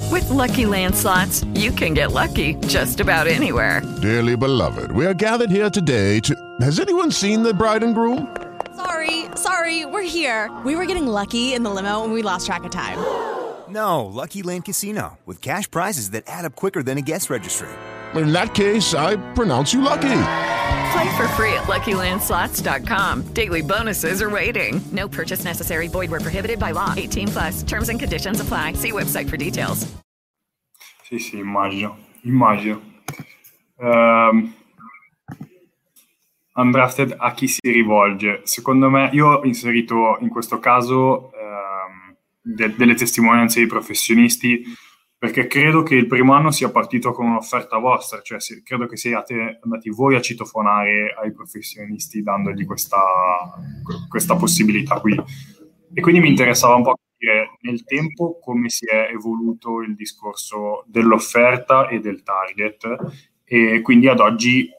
[0.00, 3.82] With lucky landslots, you can get lucky just about anywhere.
[4.02, 6.34] Dearly beloved, we are gathered here today to.
[6.60, 8.36] Has anyone seen the bride and groom?
[8.76, 10.50] Sorry, sorry, we're here.
[10.64, 12.98] We were getting lucky in the limo and we lost track of time.
[13.68, 17.68] No, Lucky Land Casino, with cash prizes that add up quicker than a guest registry.
[18.14, 20.22] In that case, I pronounce you lucky.
[20.96, 23.34] Play for free at LuckyLandSlots.com.
[23.34, 24.80] Daily bonuses are waiting.
[24.92, 25.88] No purchase necessary.
[25.88, 26.94] Void where prohibited by law.
[26.96, 27.62] 18 plus.
[27.64, 28.72] Terms and conditions apply.
[28.74, 29.86] See website for details.
[31.02, 31.98] Sì, sì, immagino.
[32.22, 32.80] Immagino.
[33.78, 34.54] Um,
[36.54, 38.40] undrafted a chi si rivolge?
[38.44, 44.64] Secondo me, io ho inserito in questo caso um, de- delle testimonianze di professionisti
[45.26, 48.96] perché credo che il primo anno sia partito con un'offerta vostra, cioè se, credo che
[48.96, 53.00] siate andati voi a citofonare ai professionisti dandogli questa,
[54.08, 55.20] questa possibilità qui.
[55.92, 60.84] E quindi mi interessava un po' capire nel tempo come si è evoluto il discorso
[60.86, 62.86] dell'offerta e del target
[63.44, 64.70] e quindi ad oggi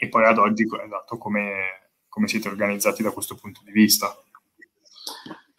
[0.00, 4.16] e poi ad oggi esatto, come, come siete organizzati da questo punto di vista.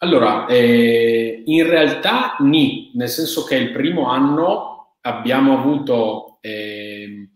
[0.02, 7.28] Allora, eh, in realtà ni, nel senso che il primo anno abbiamo avuto eh,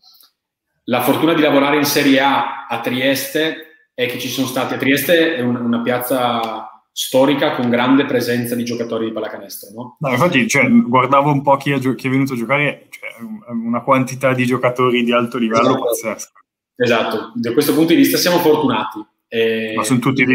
[0.85, 4.79] la fortuna di lavorare in Serie A a Trieste è che ci sono stati a
[4.79, 9.71] Trieste, è una, una piazza storica con grande presenza di giocatori di pallacanestro.
[9.73, 9.97] No?
[10.01, 13.83] no infatti, cioè, guardavo un po' chi è, chi è venuto a giocare, cioè, una
[13.83, 15.85] quantità di giocatori di alto livello esatto.
[15.85, 16.41] pazzesca.
[16.75, 19.07] Esatto, da questo punto di vista siamo fortunati.
[19.29, 19.73] E...
[19.77, 20.35] Ma sono tutti di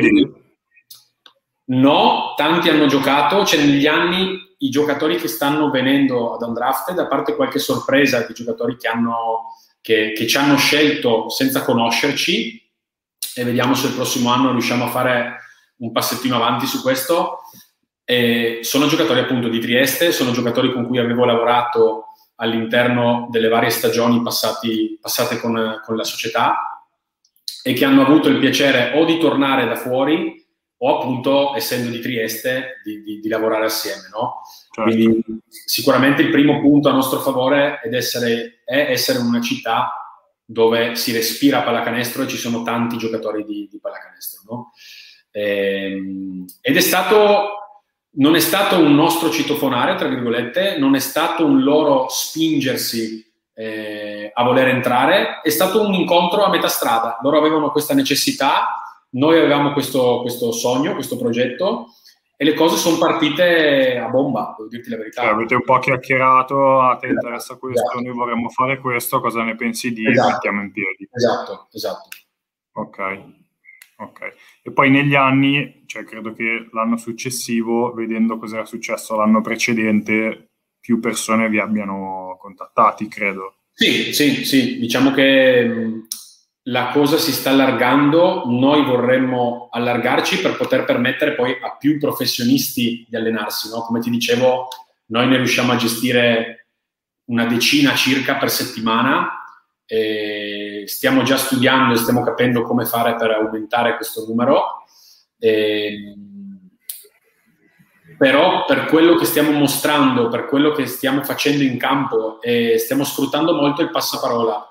[1.71, 7.07] No, tanti hanno giocato, cioè negli anni i giocatori che stanno venendo ad Undrafted, a
[7.07, 12.62] parte qualche sorpresa di giocatori che, hanno, che, che ci hanno scelto senza conoscerci,
[13.34, 15.38] e vediamo se il prossimo anno riusciamo a fare
[15.77, 17.39] un passettino avanti su questo.
[18.03, 23.69] E sono giocatori appunto di Trieste, sono giocatori con cui avevo lavorato all'interno delle varie
[23.69, 26.84] stagioni passati, passate con, con, la società
[27.63, 30.40] e che hanno avuto il piacere o di tornare da fuori
[30.83, 34.09] o appunto, essendo di Trieste, di, di, di lavorare assieme.
[34.11, 34.41] No?
[34.71, 34.89] Certo.
[34.89, 39.93] Quindi sicuramente il primo punto a nostro favore è essere, è essere una città
[40.43, 44.41] dove si respira pallacanestro e ci sono tanti giocatori di, di pallacanestro.
[44.49, 44.71] No?
[45.31, 47.49] Ehm, ed è stato,
[48.13, 54.31] non è stato un nostro citofonare, tra virgolette, non è stato un loro spingersi eh,
[54.33, 57.19] a voler entrare, è stato un incontro a metà strada.
[57.21, 58.80] Loro avevano questa necessità,
[59.12, 61.88] noi avevamo questo, questo sogno, questo progetto
[62.36, 65.21] e le cose sono partite a bomba, devo dirti la verità.
[65.21, 67.26] Cioè, avete un po' chiacchierato, a te esatto.
[67.26, 68.02] interessa questo, esatto.
[68.02, 70.32] noi vorremmo fare questo, cosa ne pensi di esatto.
[70.32, 71.08] mettiamo in piedi?
[71.12, 72.08] Esatto, esatto.
[72.74, 73.39] Ok.
[74.02, 74.19] Ok,
[74.63, 80.54] e poi negli anni, cioè credo che l'anno successivo, vedendo cosa era successo l'anno precedente,
[80.80, 83.58] più persone vi abbiano contattati, credo.
[83.71, 86.08] Sì, sì, sì, diciamo che
[86.63, 93.06] la cosa si sta allargando, noi vorremmo allargarci per poter permettere poi a più professionisti
[93.10, 93.82] di allenarsi, no?
[93.82, 94.67] Come ti dicevo,
[95.08, 96.67] noi ne riusciamo a gestire
[97.26, 99.30] una decina circa per settimana
[99.86, 104.84] e stiamo già studiando e stiamo capendo come fare per aumentare questo numero.
[105.39, 106.15] E,
[108.17, 113.04] però per quello che stiamo mostrando, per quello che stiamo facendo in campo, eh, stiamo
[113.04, 114.70] sfruttando molto il passaparola.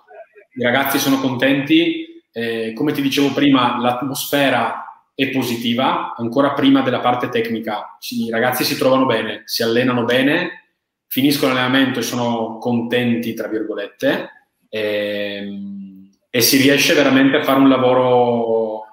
[0.55, 4.85] I ragazzi sono contenti, eh, come ti dicevo prima, l'atmosfera
[5.15, 7.99] è positiva, ancora prima della parte tecnica.
[8.11, 10.75] I ragazzi si trovano bene, si allenano bene,
[11.07, 14.31] finiscono l'allenamento e sono contenti, tra virgolette
[14.71, 18.87] e, ehm, e si riesce veramente a fare un lavoro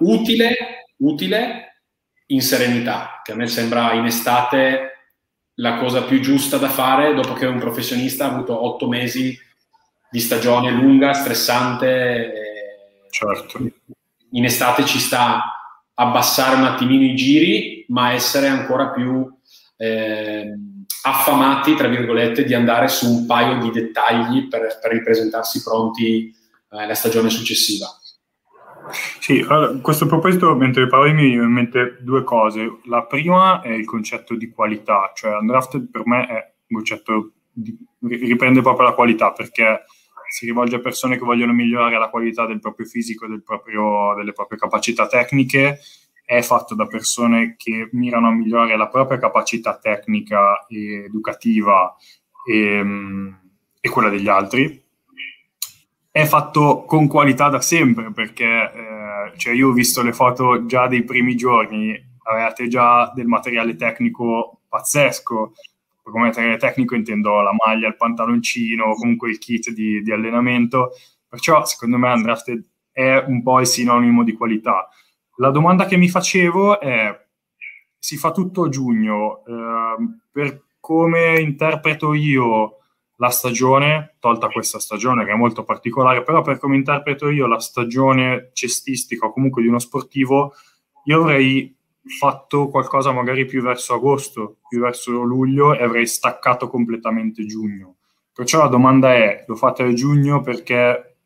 [0.00, 1.82] utile, utile
[2.26, 4.92] in serenità, che a me sembra in estate
[5.54, 9.36] la cosa più giusta da fare dopo che un professionista ha avuto otto mesi
[10.10, 12.32] di stagione lunga, stressante.
[13.10, 13.58] Certo.
[14.32, 15.42] In estate ci sta
[15.94, 19.26] abbassare un attimino i giri, ma essere ancora più
[19.76, 20.52] eh,
[21.02, 26.34] affamati, tra virgolette, di andare su un paio di dettagli per, per ripresentarsi pronti
[26.70, 27.86] eh, la stagione successiva.
[29.20, 32.78] Sì, allora, a questo proposito, mentre parlavi mi vengono in mente due cose.
[32.84, 37.76] La prima è il concetto di qualità, cioè Undrafted per me è un concetto di,
[38.00, 39.84] riprende proprio la qualità perché
[40.28, 44.14] si rivolge a persone che vogliono migliorare la qualità del proprio fisico e del proprio,
[44.16, 45.80] delle proprie capacità tecniche
[46.28, 51.96] è fatto da persone che mirano a migliorare la propria capacità tecnica e educativa
[52.46, 53.32] e, mm,
[53.80, 54.84] e quella degli altri.
[56.10, 60.86] È fatto con qualità da sempre perché eh, cioè io ho visto le foto già
[60.86, 65.54] dei primi giorni, avevate già del materiale tecnico pazzesco.
[66.10, 70.90] Come materiale tecnico intendo la maglia, il pantaloncino, comunque il kit di, di allenamento.
[71.28, 74.88] Perciò secondo me Undrafted è un po' il sinonimo di qualità
[75.38, 77.26] la domanda che mi facevo è,
[77.98, 79.96] si fa tutto a giugno, eh,
[80.30, 82.76] per come interpreto io
[83.16, 87.58] la stagione, tolta questa stagione che è molto particolare, però per come interpreto io la
[87.58, 90.52] stagione cestistica o comunque di uno sportivo,
[91.04, 91.76] io avrei
[92.08, 97.96] fatto qualcosa magari più verso agosto, più verso luglio e avrei staccato completamente giugno.
[98.32, 101.16] Perciò la domanda è, lo fate a giugno perché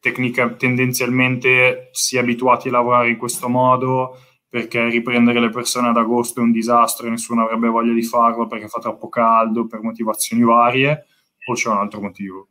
[0.00, 5.96] tecnica, tendenzialmente si è abituati a lavorare in questo modo perché riprendere le persone ad
[5.96, 9.82] agosto è un disastro e nessuno avrebbe voglia di farlo perché fa troppo caldo per
[9.82, 11.06] motivazioni varie
[11.46, 12.48] o c'è un altro motivo?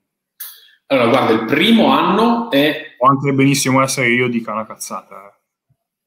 [0.87, 2.95] Allora, guarda, il primo anno è...
[2.97, 5.27] Può anche benissimo essere io dica una cazzata.
[5.27, 5.36] Eh.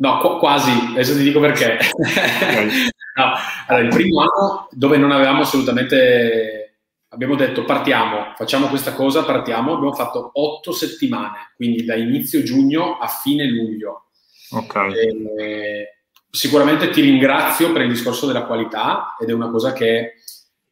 [0.01, 1.79] No, qu- quasi, adesso ti dico perché.
[3.13, 3.33] No,
[3.67, 6.77] allora, il primo anno dove non avevamo assolutamente
[7.09, 12.99] abbiamo detto partiamo, facciamo questa cosa, partiamo, abbiamo fatto otto settimane, quindi da inizio giugno
[12.99, 14.11] a fine luglio.
[14.53, 14.93] Okay.
[14.95, 15.89] E,
[16.31, 20.15] sicuramente ti ringrazio per il discorso della qualità ed è una cosa che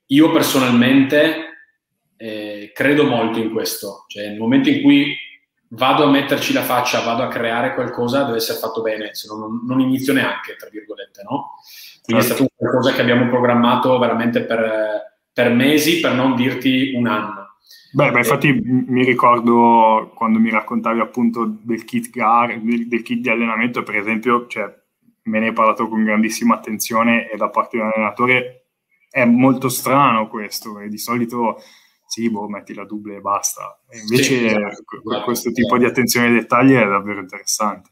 [0.07, 1.45] io personalmente
[2.16, 5.16] eh, credo molto in questo, cioè nel momento in cui
[5.68, 9.36] vado a metterci la faccia, vado a creare qualcosa, deve essere fatto bene, se no
[9.36, 11.54] non, non inizio neanche, tra virgolette, no?
[12.02, 12.42] Quindi certo.
[12.42, 17.46] è stato qualcosa che abbiamo programmato veramente per, per mesi, per non dirti un anno.
[17.92, 23.20] Beh, beh, infatti mi ricordo quando mi raccontavi appunto del kit, gar, del, del kit
[23.20, 24.74] di allenamento, per esempio, cioè,
[25.24, 28.64] me ne hai parlato con grandissima attenzione e da parte di un allenatore
[29.10, 31.62] è molto strano questo, e di solito
[32.09, 33.78] sì, boh, metti la double e basta.
[33.92, 35.22] Invece sì, esatto.
[35.24, 37.90] questo tipo di attenzione ai dettagli è davvero interessante.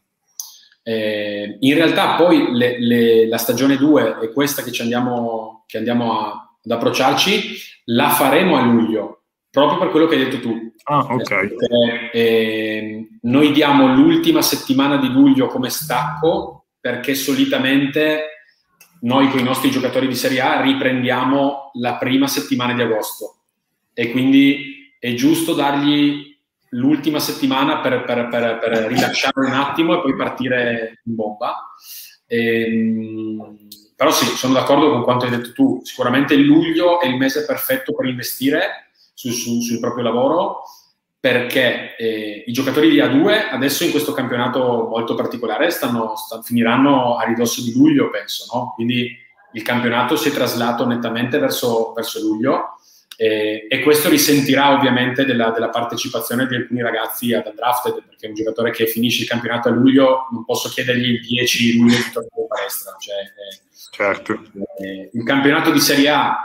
[0.82, 5.76] Eh, in realtà poi le, le, la stagione 2 è questa che ci andiamo, che
[5.76, 6.28] andiamo a,
[6.64, 7.56] ad approcciarci,
[7.86, 10.72] la faremo a luglio, proprio per quello che hai detto tu.
[10.84, 11.30] Ah, ok.
[11.30, 18.20] Eh, eh, noi diamo l'ultima settimana di luglio come stacco perché solitamente
[19.02, 23.35] noi con i nostri giocatori di Serie A riprendiamo la prima settimana di agosto
[23.98, 26.36] e quindi è giusto dargli
[26.70, 31.72] l'ultima settimana per, per, per, per rilasciare un attimo e poi partire in bomba.
[32.26, 33.56] Ehm,
[33.96, 35.80] però sì, sono d'accordo con quanto hai detto tu.
[35.82, 40.64] Sicuramente luglio è il mese perfetto per investire su, su, sul proprio lavoro
[41.18, 47.16] perché eh, i giocatori di A2 adesso in questo campionato molto particolare stanno, stanno, finiranno
[47.16, 48.72] a ridosso di luglio, penso, no?
[48.74, 49.16] Quindi
[49.52, 52.76] il campionato si è traslato nettamente verso, verso luglio
[53.16, 58.34] e, e, questo risentirà ovviamente della, della, partecipazione di alcuni ragazzi ad Undrafted, perché un
[58.34, 62.40] giocatore che finisce il campionato a luglio non posso chiedergli il 10 luglio di tornare
[62.42, 62.94] in palestra.
[62.98, 63.60] Cioè, eh,
[63.90, 64.38] certo.
[64.78, 66.36] eh, il campionato di Serie A,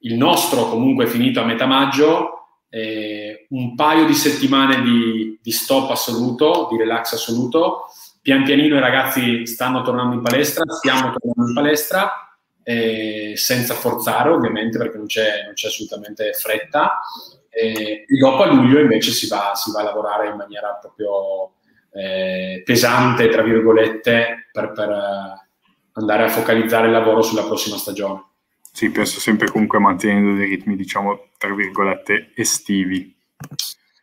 [0.00, 5.50] il nostro comunque è finito a metà maggio, eh, un paio di settimane di, di
[5.50, 7.86] stop assoluto, di relax assoluto.
[8.20, 12.29] Pian pianino i ragazzi stanno tornando in palestra, stiamo tornando in palestra
[12.70, 17.00] eh, senza forzare ovviamente perché non c'è, non c'è assolutamente fretta.
[17.48, 21.54] Eh, e dopo a luglio invece si va, si va a lavorare in maniera proprio
[21.92, 25.48] eh, pesante, tra virgolette, per, per eh,
[25.94, 28.26] andare a focalizzare il lavoro sulla prossima stagione.
[28.72, 33.16] Sì, penso sempre comunque mantenendo dei ritmi, diciamo, tra virgolette, estivi.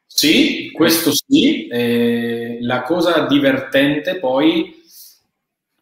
[0.05, 1.67] Sì, questo sì.
[1.67, 4.76] Eh, la cosa divertente poi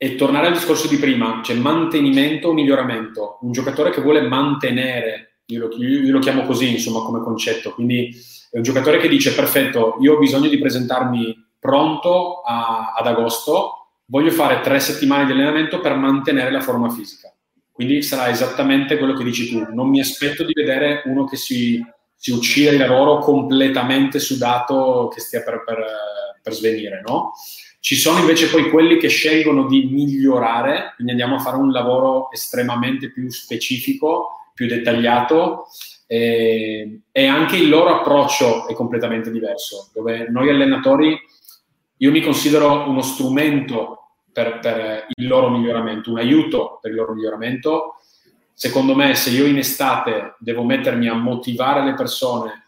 [0.06, 3.39] e tornare al discorso di prima, cioè mantenimento o miglioramento.
[3.41, 7.74] Un giocatore che vuole mantenere, io lo, io lo, chiamo così, insomma, come concetto.
[7.74, 8.16] Quindi
[8.51, 13.88] è un giocatore che dice, perfetto, io ho bisogno di presentarmi pronto a, ad agosto,
[14.06, 17.34] voglio fare tre settimane di allenamento per mantenere la forma fisica.
[17.72, 19.74] Quindi sarà esattamente quello che dici tu.
[19.74, 21.84] Non mi aspetto di vedere uno che si,
[22.16, 25.84] si uccide di lavoro completamente sudato, che stia per, per,
[26.43, 27.32] per svenire, no?
[27.86, 32.31] Ci sono invece poi quelli che scelgono di migliorare, quindi andiamo a fare un lavoro
[32.31, 35.67] estremamente più specifico, più dettagliato
[36.07, 41.15] e, e anche il loro approccio è completamente diverso, dove noi allenatori,
[41.97, 47.13] io mi considero uno strumento per, per il loro miglioramento, un aiuto per il loro
[47.13, 47.97] miglioramento.
[48.51, 52.63] Secondo me, se io in estate devo mettermi a motivare le persone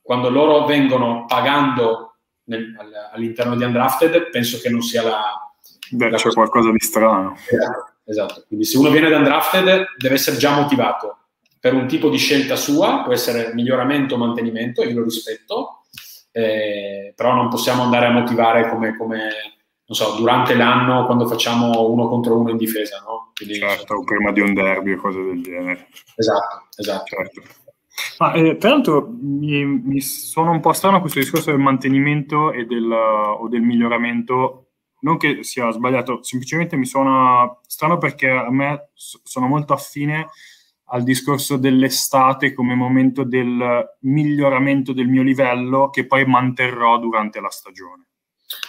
[0.00, 2.11] quando loro vengono pagando
[2.44, 2.74] nel,
[3.12, 5.52] all'interno di Undrafted, penso che non sia la...
[5.90, 6.36] Beh, la c'è cosa.
[6.36, 7.36] qualcosa di strano.
[7.36, 11.18] Esatto, esatto, quindi se uno viene da Undrafted deve essere già motivato
[11.62, 15.82] per un tipo di scelta sua, può essere miglioramento o mantenimento, io lo rispetto,
[16.32, 19.20] eh, però non possiamo andare a motivare come, come,
[19.86, 23.30] non so, durante l'anno quando facciamo uno contro uno in difesa, no?
[23.32, 25.86] Quindi, certo, o prima di un derby o cose del genere.
[26.16, 27.04] Esatto, esatto.
[27.04, 27.42] Certo.
[28.18, 32.64] Ma eh, tra l'altro mi, mi, sono un po' strano questo discorso del mantenimento e
[32.64, 34.68] del, o del miglioramento,
[35.00, 40.28] non che sia sbagliato, semplicemente mi suona strano perché a me sono molto affine
[40.86, 47.50] al discorso dell'estate come momento del miglioramento del mio livello che poi manterrò durante la
[47.50, 48.06] stagione.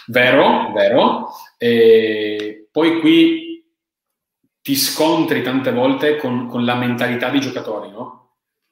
[0.06, 1.28] Vero, vero.
[1.58, 3.62] E poi qui
[4.62, 8.23] ti scontri tante volte con, con la mentalità dei giocatori, no?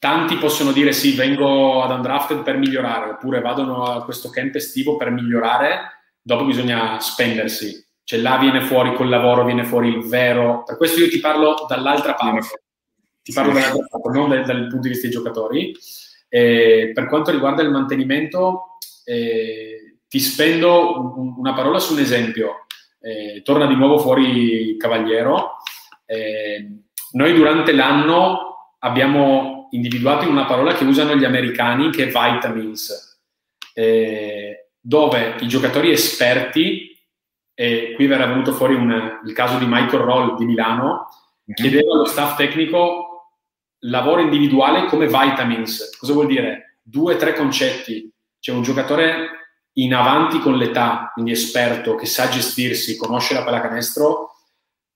[0.03, 4.97] Tanti possono dire sì, vengo ad Undrafted per migliorare, oppure vado a questo camp estivo
[4.97, 5.79] per migliorare,
[6.21, 7.87] dopo bisogna spendersi.
[8.03, 10.65] Cioè là viene fuori col lavoro, viene fuori il vero.
[10.65, 12.65] Per questo io ti parlo dall'altra parte,
[13.23, 15.73] ti parlo dall'altra parte, non dal, dal, punto di vista dei giocatori.
[16.29, 22.67] E per quanto riguarda il mantenimento, eh, ti spendo un, una parola su un esempio.
[23.01, 25.59] Eh, torna di nuovo fuori Cavaliero.
[26.07, 26.71] Eh,
[27.13, 33.21] noi durante l'anno abbiamo individuato in una parola che usano gli americani che è vitamins,
[33.75, 36.91] eh, dove i giocatori esperti,
[37.55, 41.55] e qui verrà venuto fuori un, il caso di Michael Roll di Milano, mm-hmm.
[41.55, 43.09] chiedeva allo staff tecnico
[43.85, 45.97] lavoro individuale come vitamins.
[45.99, 46.79] Cosa vuol dire?
[46.83, 48.11] Due, tre concetti.
[48.39, 49.29] C'è un giocatore
[49.75, 54.31] in avanti con l'età, quindi esperto, che sa gestirsi, conosce la pallacanestro,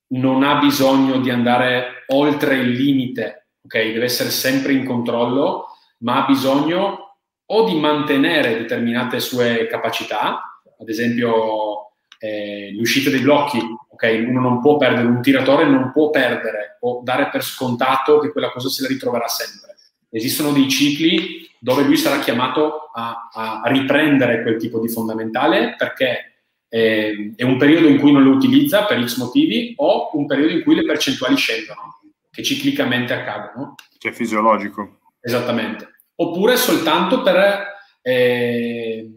[0.09, 3.93] non ha bisogno di andare oltre il limite, ok?
[3.93, 5.67] Deve essere sempre in controllo,
[5.99, 13.59] ma ha bisogno o di mantenere determinate sue capacità, ad esempio eh, l'uscita dei blocchi,
[13.91, 14.25] ok?
[14.27, 18.51] Uno non può perdere, un tiratore non può perdere o dare per scontato che quella
[18.51, 19.77] cosa se la ritroverà sempre.
[20.11, 26.43] Esistono dei cicli dove lui sarà chiamato a, a riprendere quel tipo di fondamentale perché
[26.69, 30.53] eh, è un periodo in cui non lo utilizza per X motivi o un periodo
[30.53, 32.01] in cui le percentuali scendono,
[32.37, 33.77] che ciclicamente accadono.
[33.97, 34.99] Che è fisiologico.
[35.23, 36.03] Esattamente.
[36.17, 37.65] Oppure soltanto per...
[38.03, 39.11] Eh,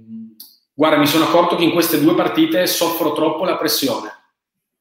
[0.73, 4.09] guarda, mi sono accorto che in queste due partite soffro troppo la pressione.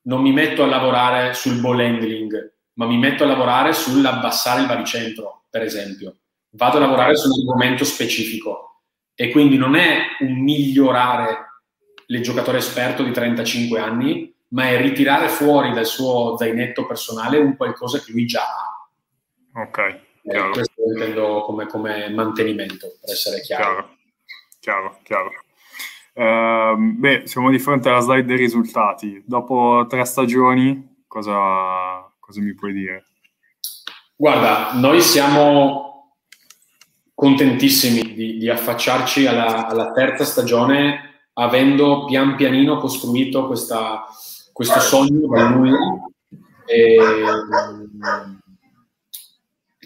[0.03, 4.68] Non mi metto a lavorare sul ball handling, ma mi metto a lavorare sull'abbassare il
[4.68, 6.18] baricentro, per esempio.
[6.51, 8.82] Vado a lavorare su un argomento specifico.
[9.16, 11.62] E quindi non è un migliorare
[12.07, 17.57] il giocatore esperto di 35 anni, ma è ritirare fuori dal suo zainetto personale un
[17.57, 19.61] qualcosa che lui già ha.
[19.61, 19.78] Ok.
[20.22, 23.96] Eh, questo lo intendo come, come, mantenimento, per essere chiaro.
[24.61, 25.30] Chiaro, chiaro.
[25.30, 25.46] chiaro.
[26.18, 29.22] Uh, beh, siamo di fronte alla slide dei risultati.
[29.24, 33.07] Dopo tre stagioni, cosa, cosa mi puoi dire?
[34.16, 36.16] Guarda, noi siamo
[37.14, 44.05] contentissimi di, di affacciarci alla, alla terza stagione avendo pian pianino costruito questa,
[44.59, 45.79] questo sogno dal nulla.
[46.67, 46.97] E,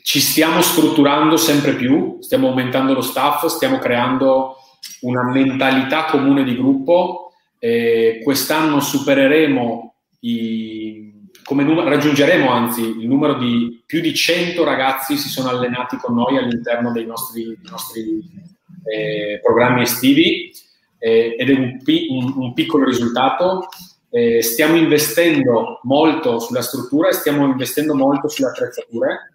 [0.03, 4.57] ci stiamo strutturando sempre più, stiamo aumentando lo staff, stiamo creando
[5.03, 7.33] una mentalità comune di gruppo.
[7.59, 11.13] E quest'anno supereremo i,
[11.51, 16.39] numero, raggiungeremo anzi il numero di più di 100 ragazzi si sono allenati con noi
[16.39, 18.23] all'interno dei nostri, dei nostri
[18.85, 20.51] eh, programmi estivi
[20.99, 23.69] eh, ed è un, un, un piccolo risultato.
[24.15, 29.33] Eh, stiamo investendo molto sulla struttura e stiamo investendo molto sulle attrezzature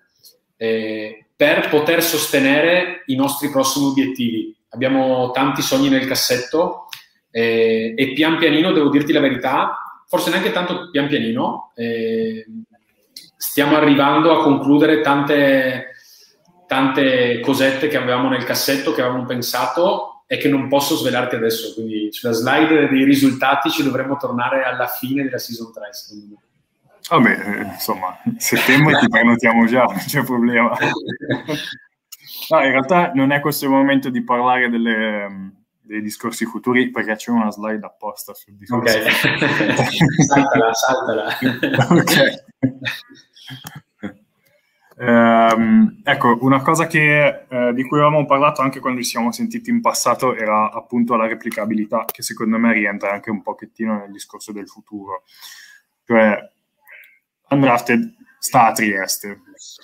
[0.56, 4.56] eh, per poter sostenere i nostri prossimi obiettivi.
[4.70, 6.90] Abbiamo tanti sogni nel cassetto
[7.32, 12.46] eh, e pian pianino, devo dirti la verità, forse neanche tanto pian pianino, eh,
[13.36, 15.94] stiamo arrivando a concludere tante,
[16.68, 21.74] tante cosette che avevamo nel cassetto, che avevamo pensato è che non posso svelarti adesso,
[21.74, 26.42] quindi sulla slide dei risultati ci dovremmo tornare alla fine della season 3, secondo me.
[27.10, 30.78] Vabbè, eh, insomma, settembre ti prenotiamo già, non c'è problema.
[32.50, 35.52] No, in realtà non è questo il momento di parlare delle,
[35.82, 38.98] dei discorsi futuri perché c'è una slide apposta sul discorso.
[38.98, 39.12] Ok,
[40.24, 41.38] saltala, saltala.
[41.90, 42.46] ok.
[45.00, 49.70] Ehm, ecco, una cosa che, eh, di cui avevamo parlato anche quando ci siamo sentiti
[49.70, 54.52] in passato era appunto la replicabilità, che secondo me rientra anche un pochettino nel discorso
[54.52, 55.24] del futuro.
[56.04, 56.40] Cioè,
[57.50, 59.42] Undrafted sta a Trieste,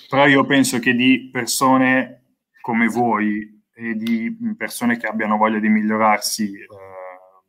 [0.10, 5.70] però io penso che di persone come voi e di persone che abbiano voglia di
[5.70, 6.68] migliorarsi eh,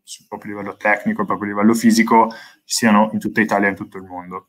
[0.03, 2.31] sul proprio livello tecnico, proprio livello fisico,
[2.65, 4.49] siano in tutta Italia e in tutto il mondo.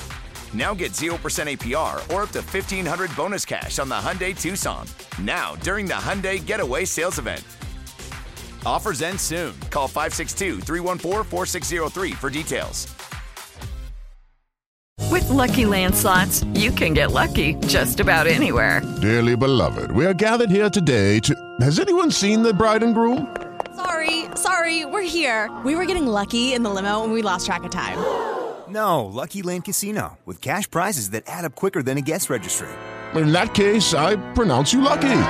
[0.53, 4.85] Now get 0% APR or up to 1500 bonus cash on the Hyundai Tucson.
[5.21, 7.43] Now, during the Hyundai Getaway Sales Event.
[8.65, 9.53] Offers end soon.
[9.69, 12.87] Call 562 314 4603 for details.
[15.09, 18.81] With Lucky Land slots, you can get lucky just about anywhere.
[19.01, 21.35] Dearly beloved, we are gathered here today to.
[21.59, 23.35] Has anyone seen the bride and groom?
[23.75, 25.49] Sorry, sorry, we're here.
[25.65, 27.97] We were getting lucky in the limo and we lost track of time.
[28.71, 32.69] No, Lucky Land Casino, with cash prizes that add up quicker than a guest registry.
[33.15, 35.23] In that case, I pronounce you lucky.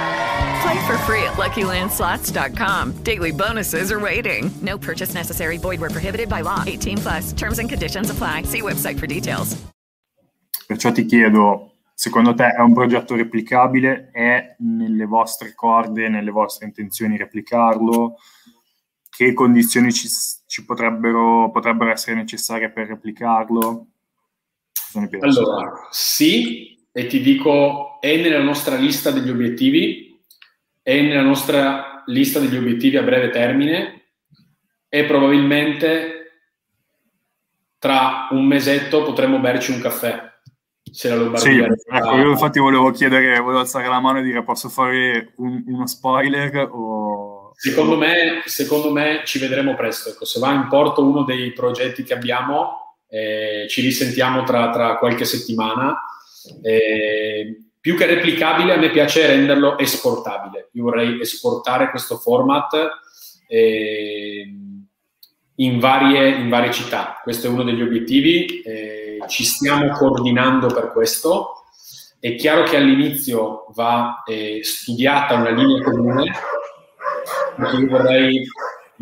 [0.62, 3.04] Play for free at LuckyLandSlots.com.
[3.04, 4.52] Daily bonuses are waiting.
[4.62, 5.58] No purchase necessary.
[5.58, 6.64] Void where prohibited by law.
[6.68, 7.34] 18 plus.
[7.34, 8.44] Terms and conditions apply.
[8.44, 9.58] See website for details.
[10.68, 14.12] Perciò ti chiedo, secondo te è un progetto replicabile?
[14.12, 18.18] È nelle vostre corde, nelle vostre intenzioni replicarlo?
[19.22, 20.08] Che condizioni ci,
[20.48, 23.88] ci potrebbero, potrebbero, essere necessarie per replicarlo?
[25.20, 30.20] Allora, sì, e ti dico, è nella nostra lista degli obiettivi,
[30.82, 34.06] è nella nostra lista degli obiettivi a breve termine
[34.90, 36.18] e probabilmente
[37.78, 40.32] tra un mesetto potremmo berci un caffè
[40.92, 41.68] se la Lombardia.
[41.76, 45.64] Sì, ecco, io infatti volevo chiedere, volevo alzare la mano e dire posso fare un,
[45.68, 47.11] uno spoiler o...
[47.64, 50.10] Secondo me, secondo me ci vedremo presto.
[50.10, 54.98] Ecco, se va in porto uno dei progetti che abbiamo, eh, ci risentiamo tra, tra
[54.98, 55.96] qualche settimana.
[56.64, 60.70] Eh, più che replicabile, a me piace renderlo esportabile.
[60.72, 62.74] Io vorrei esportare questo format
[63.48, 64.44] eh,
[65.54, 67.20] in, varie, in, varie, città.
[67.22, 68.62] Questo è uno degli obiettivi.
[68.62, 71.66] Eh, ci stiamo coordinando per questo.
[72.20, 76.32] È chiaro che all'inizio va eh, studiata una linea comune,
[77.58, 78.42] io vorrei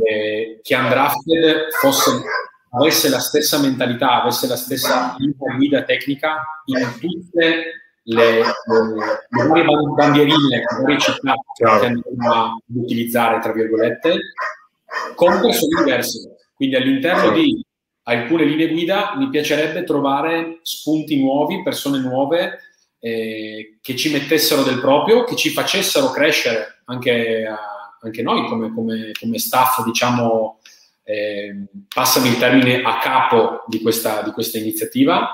[0.03, 2.21] eh, che Undrafted fosse,
[2.71, 5.15] avesse la stessa mentalità, avesse la stessa
[5.57, 7.73] guida tecnica in tutte
[8.03, 14.17] le, le, varie bandierine, le varie città che andiamo a utilizzare, tra virgolette,
[15.15, 16.35] con persone diverse.
[16.55, 17.63] Quindi all'interno di
[18.03, 22.59] alcune linee guida, mi piacerebbe trovare spunti nuovi, persone nuove
[22.99, 27.45] eh, che ci mettessero del proprio, che ci facessero crescere anche,
[28.01, 30.59] anche noi come, come, come, staff, diciamo,
[31.03, 35.31] eh, passami il termine, a capo di questa, di questa iniziativa.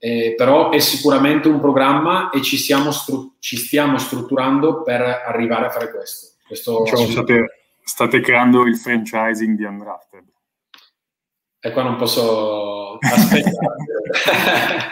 [0.00, 5.70] Eh, però è sicuramente un programma e ci, stru- ci, stiamo strutturando per arrivare a
[5.70, 6.34] fare questo.
[6.46, 7.46] questo diciamo, state,
[7.82, 10.28] state creando il franchising di Undrafted
[11.60, 13.76] e qua non posso aspettare.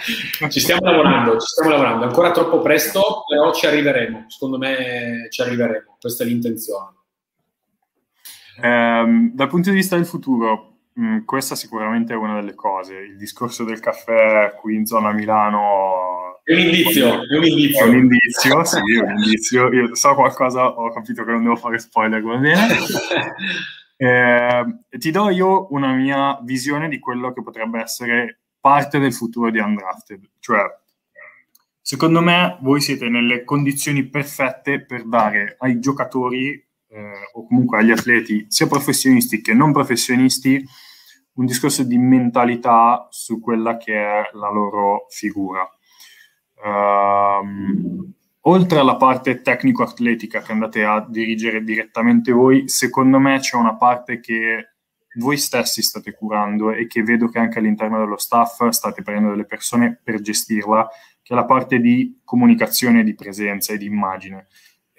[0.50, 2.04] ci stiamo lavorando, ci stiamo lavorando.
[2.04, 4.24] Ancora troppo presto, però ci arriveremo.
[4.28, 5.96] Secondo me ci arriveremo.
[6.00, 6.95] Questa è l'intenzione.
[8.60, 12.96] Eh, dal punto di vista del futuro, mh, mm, questa sicuramente è una delle cose.
[12.96, 17.84] Il discorso del caffè qui in zona Milano è un indizio, è un indizio.
[17.84, 19.72] È un indizio, sì, è un indizio.
[19.72, 22.66] Io so qualcosa, ho capito che non devo fare spoiler, va bene.
[23.98, 24.64] Eh,
[24.98, 29.58] ti do io una mia visione di quello che potrebbe essere parte del futuro di
[29.58, 30.20] Undrafted.
[30.38, 30.60] Cioè,
[31.80, 37.90] secondo me voi siete nelle condizioni perfette per dare ai giocatori eh, o comunque agli
[37.90, 40.64] atleti, sia professionisti che non professionisti,
[41.34, 45.68] un discorso di mentalità su quella che è la loro figura.
[46.64, 53.76] Um, oltre alla parte tecnico-atletica che andate a dirigere direttamente voi, secondo me c'è una
[53.76, 54.70] parte che
[55.18, 59.46] voi stessi state curando e che vedo che anche all'interno dello staff state prendendo delle
[59.46, 60.88] persone per gestirla,
[61.22, 64.46] che è la parte di comunicazione, di presenza e di immagine.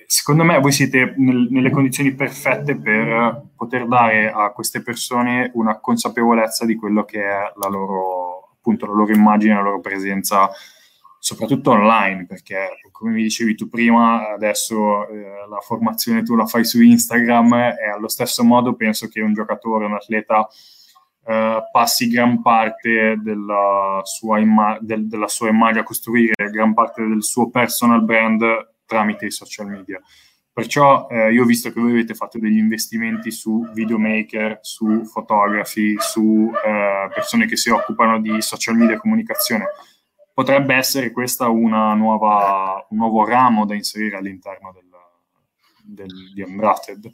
[0.10, 5.80] Secondo me voi siete nel, nelle condizioni perfette per poter dare a queste persone una
[5.82, 10.50] consapevolezza di quello che è la loro, appunto, la loro immagine, la loro presenza
[11.20, 16.64] soprattutto online, perché come mi dicevi tu prima, adesso eh, la formazione tu la fai
[16.64, 20.48] su Instagram e allo stesso modo penso che un giocatore, un atleta
[21.26, 27.06] eh, passi gran parte della sua, imma- del, della sua immagine a costruire gran parte
[27.06, 28.42] del suo personal brand
[28.88, 30.02] tramite i social media.
[30.52, 35.96] Perciò eh, io ho visto che voi avete fatto degli investimenti su videomaker, su fotografi,
[36.00, 39.66] su eh, persone che si occupano di social media e comunicazione
[40.38, 44.86] potrebbe essere questa una nuova, un nuovo ramo da inserire all'interno del,
[45.82, 47.12] del, di Undrafted?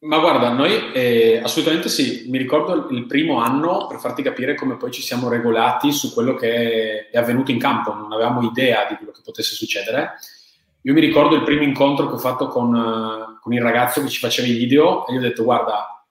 [0.00, 4.76] Ma guarda, noi eh, assolutamente sì, mi ricordo il primo anno per farti capire come
[4.76, 8.96] poi ci siamo regolati su quello che è avvenuto in campo, non avevamo idea di
[8.96, 10.18] quello che potesse succedere.
[10.82, 14.18] Io mi ricordo il primo incontro che ho fatto con, con il ragazzo che ci
[14.18, 16.04] faceva i video e gli ho detto guarda,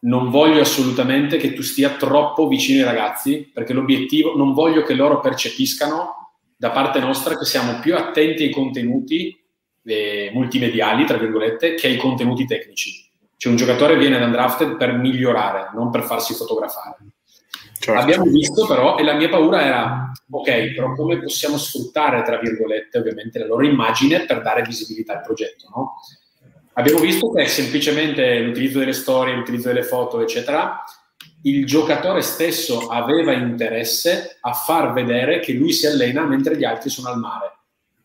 [0.00, 4.94] non voglio assolutamente che tu stia troppo vicino ai ragazzi, perché l'obiettivo, non voglio che
[4.94, 9.36] loro percepiscano da parte nostra che siamo più attenti ai contenuti
[9.84, 13.04] eh, multimediali, tra virgolette, che ai contenuti tecnici.
[13.36, 16.96] Cioè un giocatore viene ad Undrafted per migliorare, non per farsi fotografare.
[17.78, 18.00] Certo.
[18.00, 22.98] Abbiamo visto però, e la mia paura era, ok, però come possiamo sfruttare, tra virgolette,
[22.98, 25.94] ovviamente la loro immagine per dare visibilità al progetto, no?
[26.74, 30.82] Abbiamo visto che semplicemente l'utilizzo delle storie, l'utilizzo delle foto, eccetera,
[31.42, 36.90] il giocatore stesso aveva interesse a far vedere che lui si allena mentre gli altri
[36.90, 37.52] sono al mare.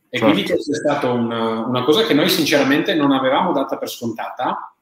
[0.09, 0.33] E certo.
[0.33, 4.73] quindi questa è stata una, una, cosa che noi sinceramente non avevamo data per scontata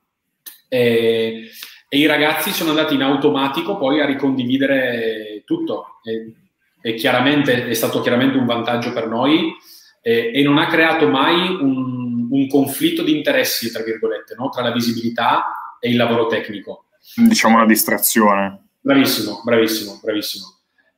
[0.68, 1.50] e,
[1.90, 6.00] e, i ragazzi sono andati in automatico poi a ricondividere tutto.
[6.04, 6.34] E,
[6.82, 9.54] e chiaramente è stato chiaramente un vantaggio per noi
[10.02, 14.50] e, e non ha creato mai un un conflitto di interessi, tra virgolette, no?
[14.50, 16.86] tra la visibilità e il lavoro tecnico.
[17.16, 18.68] Diciamo una distrazione.
[18.80, 20.46] Bravissimo, bravissimo, bravissimo.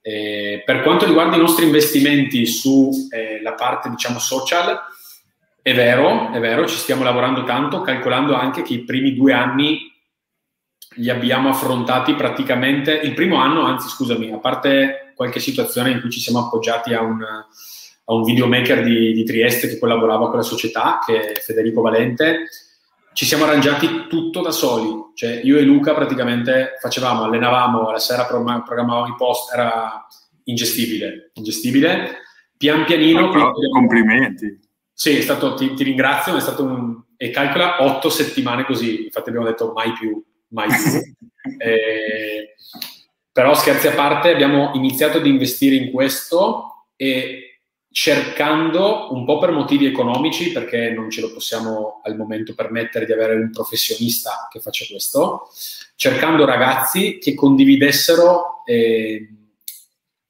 [0.01, 4.79] Eh, per quanto riguarda i nostri investimenti sulla eh, parte, diciamo, social,
[5.61, 9.90] è vero, è vero, ci stiamo lavorando tanto, calcolando anche che i primi due anni
[10.95, 16.09] li abbiamo affrontati praticamente, il primo anno, anzi scusami, a parte qualche situazione in cui
[16.09, 20.43] ci siamo appoggiati a un, a un videomaker di, di Trieste che collaborava con la
[20.43, 22.47] società, che è Federico Valente,
[23.13, 28.25] ci siamo arrangiati tutto da soli, cioè io e Luca praticamente facevamo, allenavamo, la sera
[28.25, 30.05] programmavamo i post, era
[30.45, 32.19] ingestibile, ingestibile.
[32.57, 33.31] Pian pianino...
[33.31, 34.59] Ah, complimenti.
[34.93, 37.01] Sì, è stato, ti, ti, ringrazio, è stato un...
[37.17, 41.51] e calcola otto settimane così, infatti abbiamo detto mai più, mai più.
[41.57, 42.55] eh,
[43.31, 47.59] però scherzi a parte, abbiamo iniziato ad investire in questo e
[47.93, 53.11] cercando un po' per motivi economici, perché non ce lo possiamo al momento permettere di
[53.11, 55.49] avere un professionista che faccia questo,
[55.95, 59.29] cercando ragazzi che condividessero eh,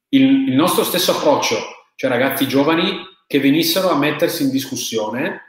[0.10, 1.58] il, il, nostro stesso approccio,
[1.96, 5.44] cioè ragazzi giovani che venissero a mettersi in discussione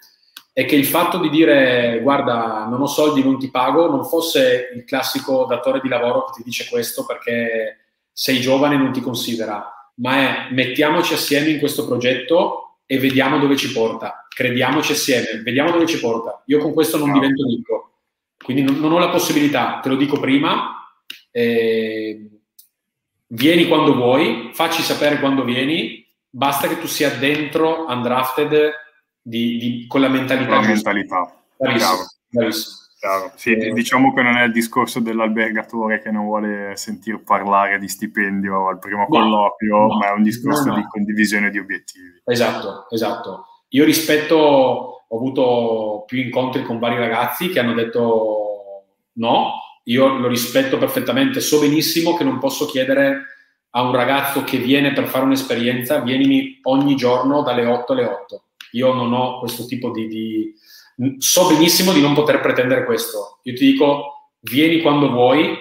[0.52, 4.70] e che il fatto di dire guarda non ho soldi, non ti pago, non fosse
[4.74, 7.78] il classico datore di lavoro che ti dice questo perché
[8.12, 13.38] sei giovane e non ti considera ma è mettiamoci assieme in questo progetto e vediamo
[13.38, 14.26] dove ci porta.
[14.28, 16.42] Crediamoci assieme, vediamo dove ci porta.
[16.46, 17.14] Io con questo non no.
[17.14, 17.92] divento ricco,
[18.42, 20.92] quindi non, non, ho la possibilità, te lo dico prima,
[21.30, 22.28] eh,
[23.26, 28.72] vieni quando vuoi, facci sapere quando vieni, basta che tu sia dentro Undrafted
[29.22, 30.54] di, di, con la mentalità.
[30.54, 31.34] Con la mentalità.
[31.56, 32.80] Bravissimo, bravissimo.
[32.98, 33.32] Chiaro.
[33.34, 37.88] Sì, eh, diciamo che non è il discorso dell'albergatore che non vuole sentir parlare di
[37.88, 42.22] stipendio al primo no, colloquio, no, ma è un discorso no, di condivisione di obiettivi.
[42.24, 43.46] Esatto, esatto.
[43.70, 49.52] Io rispetto, ho avuto più incontri con vari ragazzi che hanno detto no,
[49.84, 53.26] io lo rispetto perfettamente, so benissimo che non posso chiedere
[53.70, 58.44] a un ragazzo che viene per fare un'esperienza, vienimi ogni giorno dalle 8 alle 8.
[58.72, 60.54] Io non ho questo tipo di, di
[61.18, 63.40] so benissimo di non poter pretendere questo.
[63.44, 65.56] Io ti dico, vieni quando vuoi,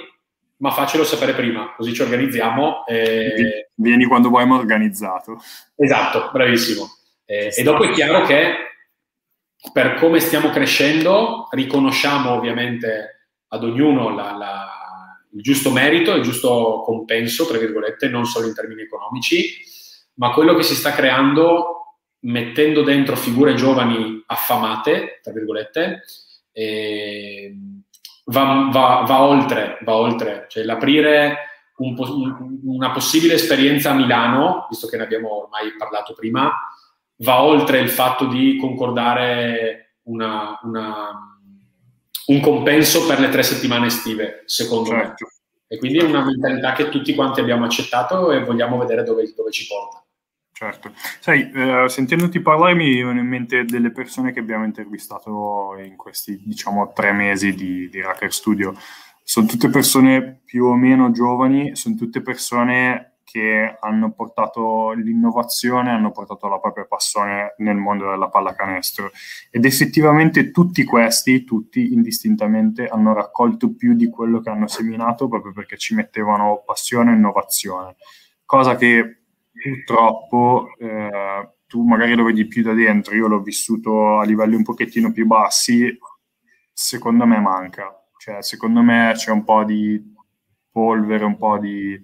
[0.58, 2.86] ma faccelo sapere prima, così ci organizziamo.
[2.86, 3.70] E...
[3.76, 5.38] Vieni quando vuoi, ma organizzato.
[5.76, 6.88] Esatto, bravissimo.
[7.26, 8.54] E, e dopo è chiaro che
[9.72, 14.70] per come stiamo crescendo, riconosciamo ovviamente ad ognuno la, la,
[15.34, 19.58] il giusto merito, il giusto compenso, tra virgolette, non solo in termini economici,
[20.16, 21.81] ma quello che si sta creando
[22.22, 26.04] mettendo dentro figure giovani affamate, tra virgolette,
[28.26, 34.68] va, va, va, oltre, va oltre, cioè l'aprire un un, una possibile esperienza a Milano,
[34.70, 36.52] visto che ne abbiamo ormai parlato prima,
[37.18, 41.10] va oltre il fatto di concordare una, una,
[42.28, 45.26] un compenso per le tre settimane estive, secondo certo.
[45.26, 45.30] me.
[45.68, 49.52] E quindi è una mentalità che tutti quanti abbiamo accettato e vogliamo vedere dove, dove
[49.52, 50.04] ci porta.
[50.62, 50.92] Certo.
[51.20, 56.40] Sai, eh, sentendoti parlare mi vengono in mente delle persone che abbiamo intervistato in questi,
[56.46, 58.76] diciamo, tre mesi di, di Racker Studio.
[59.24, 66.12] Sono tutte persone più o meno giovani, sono tutte persone che hanno portato l'innovazione, hanno
[66.12, 69.10] portato la propria passione nel mondo della pallacanestro.
[69.50, 75.54] Ed effettivamente tutti questi, tutti indistintamente, hanno raccolto più di quello che hanno seminato proprio
[75.54, 77.96] perché ci mettevano passione e innovazione.
[78.46, 79.21] Cosa che
[79.62, 84.64] purtroppo eh, tu magari lo vedi più da dentro, io l'ho vissuto a livelli un
[84.64, 85.98] pochettino più bassi,
[86.74, 87.96] secondo me manca.
[88.18, 90.14] Cioè, secondo me c'è un po' di
[90.70, 92.00] polvere, un po' di,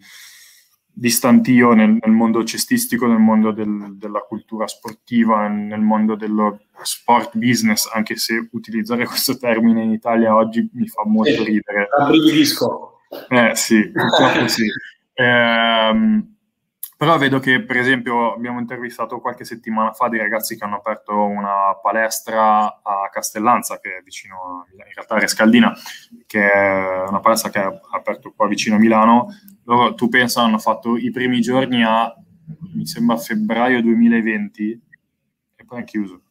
[0.89, 6.62] di stantio nel, nel, mondo cestistico, nel mondo del, della cultura sportiva, nel mondo dello
[6.82, 11.88] sport business, anche se utilizzare questo termine in Italia oggi mi fa molto ridere.
[11.99, 13.01] Abbrividisco.
[13.30, 14.66] Eh sì, purtroppo sì.
[15.20, 16.24] Eh,
[16.98, 21.14] però vedo che, per esempio, abbiamo intervistato qualche settimana fa dei ragazzi che hanno aperto
[21.26, 25.72] una palestra a Castellanza, che è vicino, in realtà a Rescaldina,
[26.26, 29.28] che è una palestra che ha aperto qua vicino a Milano.
[29.66, 32.12] Loro, tu pensa, hanno fatto i primi giorni a,
[32.74, 34.82] mi sembra, febbraio 2020
[35.56, 36.22] e poi hanno chiuso.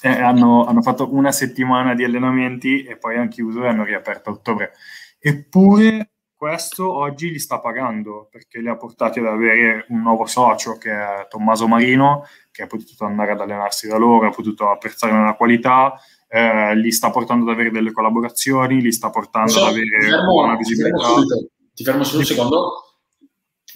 [0.00, 4.30] E hanno, hanno fatto una settimana di allenamenti e poi hanno chiuso e hanno riaperto
[4.30, 4.72] a ottobre.
[5.18, 6.13] Eppure
[6.44, 10.90] questo oggi li sta pagando perché li ha portati ad avere un nuovo socio che
[10.90, 15.36] è Tommaso Marino, che ha potuto andare ad allenarsi da loro, ha potuto apprezzare la
[15.36, 15.94] qualità,
[16.28, 20.32] eh, li sta portando ad avere delle collaborazioni, li sta portando so, ad avere fermo,
[20.32, 20.98] buona visibilità.
[20.98, 22.72] Ti fermo, ti fermo solo un secondo.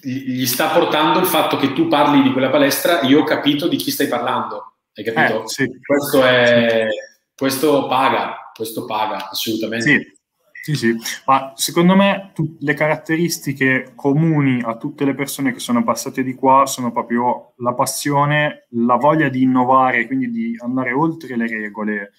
[0.02, 3.76] Gli sta portando il fatto che tu parli di quella palestra, io ho capito di
[3.76, 4.74] chi stai parlando.
[4.92, 5.44] Hai capito?
[5.44, 5.66] Eh, sì.
[5.80, 6.86] Questo, è,
[7.34, 9.86] questo paga questo paga assolutamente.
[9.86, 10.17] Sì.
[10.62, 10.94] Sì, sì,
[11.26, 16.34] ma secondo me tu, le caratteristiche comuni a tutte le persone che sono passate di
[16.34, 22.12] qua sono proprio la passione, la voglia di innovare, quindi di andare oltre le regole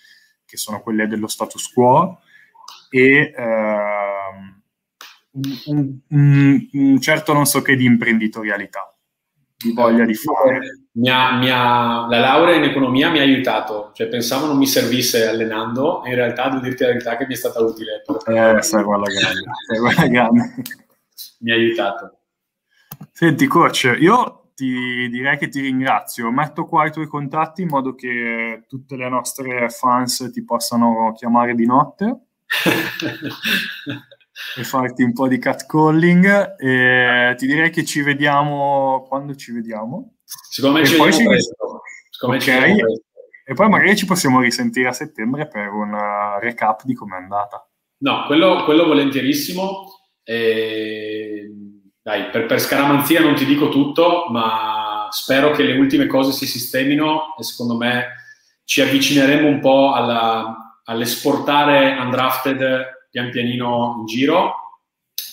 [0.46, 2.22] che sono quelle dello status quo
[2.90, 4.62] e ehm,
[5.66, 8.98] un, un, un, certo non so che di imprenditorialità,
[9.56, 10.79] di voglia di fare.
[10.92, 14.66] Mi ha, mi ha, la laurea in economia mi ha aiutato, cioè pensavo non mi
[14.66, 18.04] servisse allenando, in realtà devo dirti la verità che mi è stata utile.
[18.26, 20.56] Eh, sai quella grande, sai quella grande.
[21.42, 22.18] mi ha aiutato.
[23.12, 27.96] Senti coach, io ti direi che ti ringrazio, metto qua i tuoi contatti in modo
[27.96, 32.24] che tutte le nostre fans ti possano chiamare di notte.
[34.58, 36.56] e farti un po' di catcalling.
[36.58, 40.16] E ti direi che ci vediamo quando ci vediamo.
[40.50, 41.26] Secondo me e ci poi ci...
[42.22, 42.76] okay.
[43.46, 47.68] E poi magari ci possiamo risentire a settembre per un uh, recap di com'è andata.
[48.00, 49.86] No, quello, quello volentierissimo.
[50.24, 51.50] E...
[52.02, 56.46] Dai, per, per scaramanzia non ti dico tutto, ma spero che le ultime cose si
[56.46, 58.14] sistemino e secondo me
[58.64, 64.54] ci avvicineremo un po' alla, all'esportare undrafted pian pianino in giro.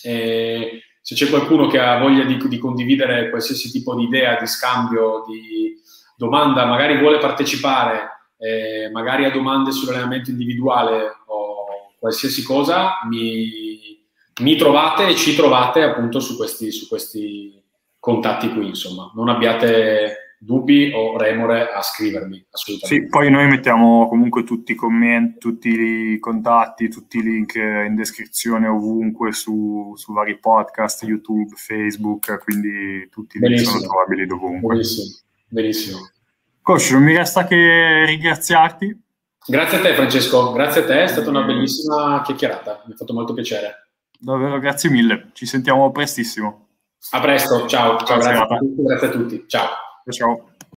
[0.03, 4.47] E se c'è qualcuno che ha voglia di, di, condividere qualsiasi tipo di idea, di
[4.49, 5.81] scambio, di
[6.17, 14.05] domanda, magari vuole partecipare, eh, magari ha domande sull'allenamento individuale o qualsiasi cosa, mi,
[14.41, 17.63] mi trovate e ci trovate appunto su questi, su questi
[18.01, 19.09] contatti qui, insomma.
[19.15, 23.05] Non abbiate dubbi o remore a scrivermi, assolutamente.
[23.05, 27.97] Sì, poi noi mettiamo comunque tutti i commenti, tutti i contatti, tutti i link in
[27.97, 34.75] descrizione ovunque su, su vari podcast, YouTube, Facebook, quindi tutti i sono trovabili dovunque.
[34.75, 35.19] Benissimo,
[35.49, 35.99] benissimo.
[36.63, 39.03] Coach, non mi resta che ringraziarti.
[39.49, 43.13] Grazie a te Francesco, grazie a te, è stata una bellissima chiacchierata, mi ha fatto
[43.13, 43.91] molto piacere.
[44.19, 46.69] Davvero, grazie mille, ci sentiamo prestissimo.
[47.11, 49.45] A presto, ciao, ciao grazie, a tutti, grazie a tutti,
[50.13, 50.56] ciao.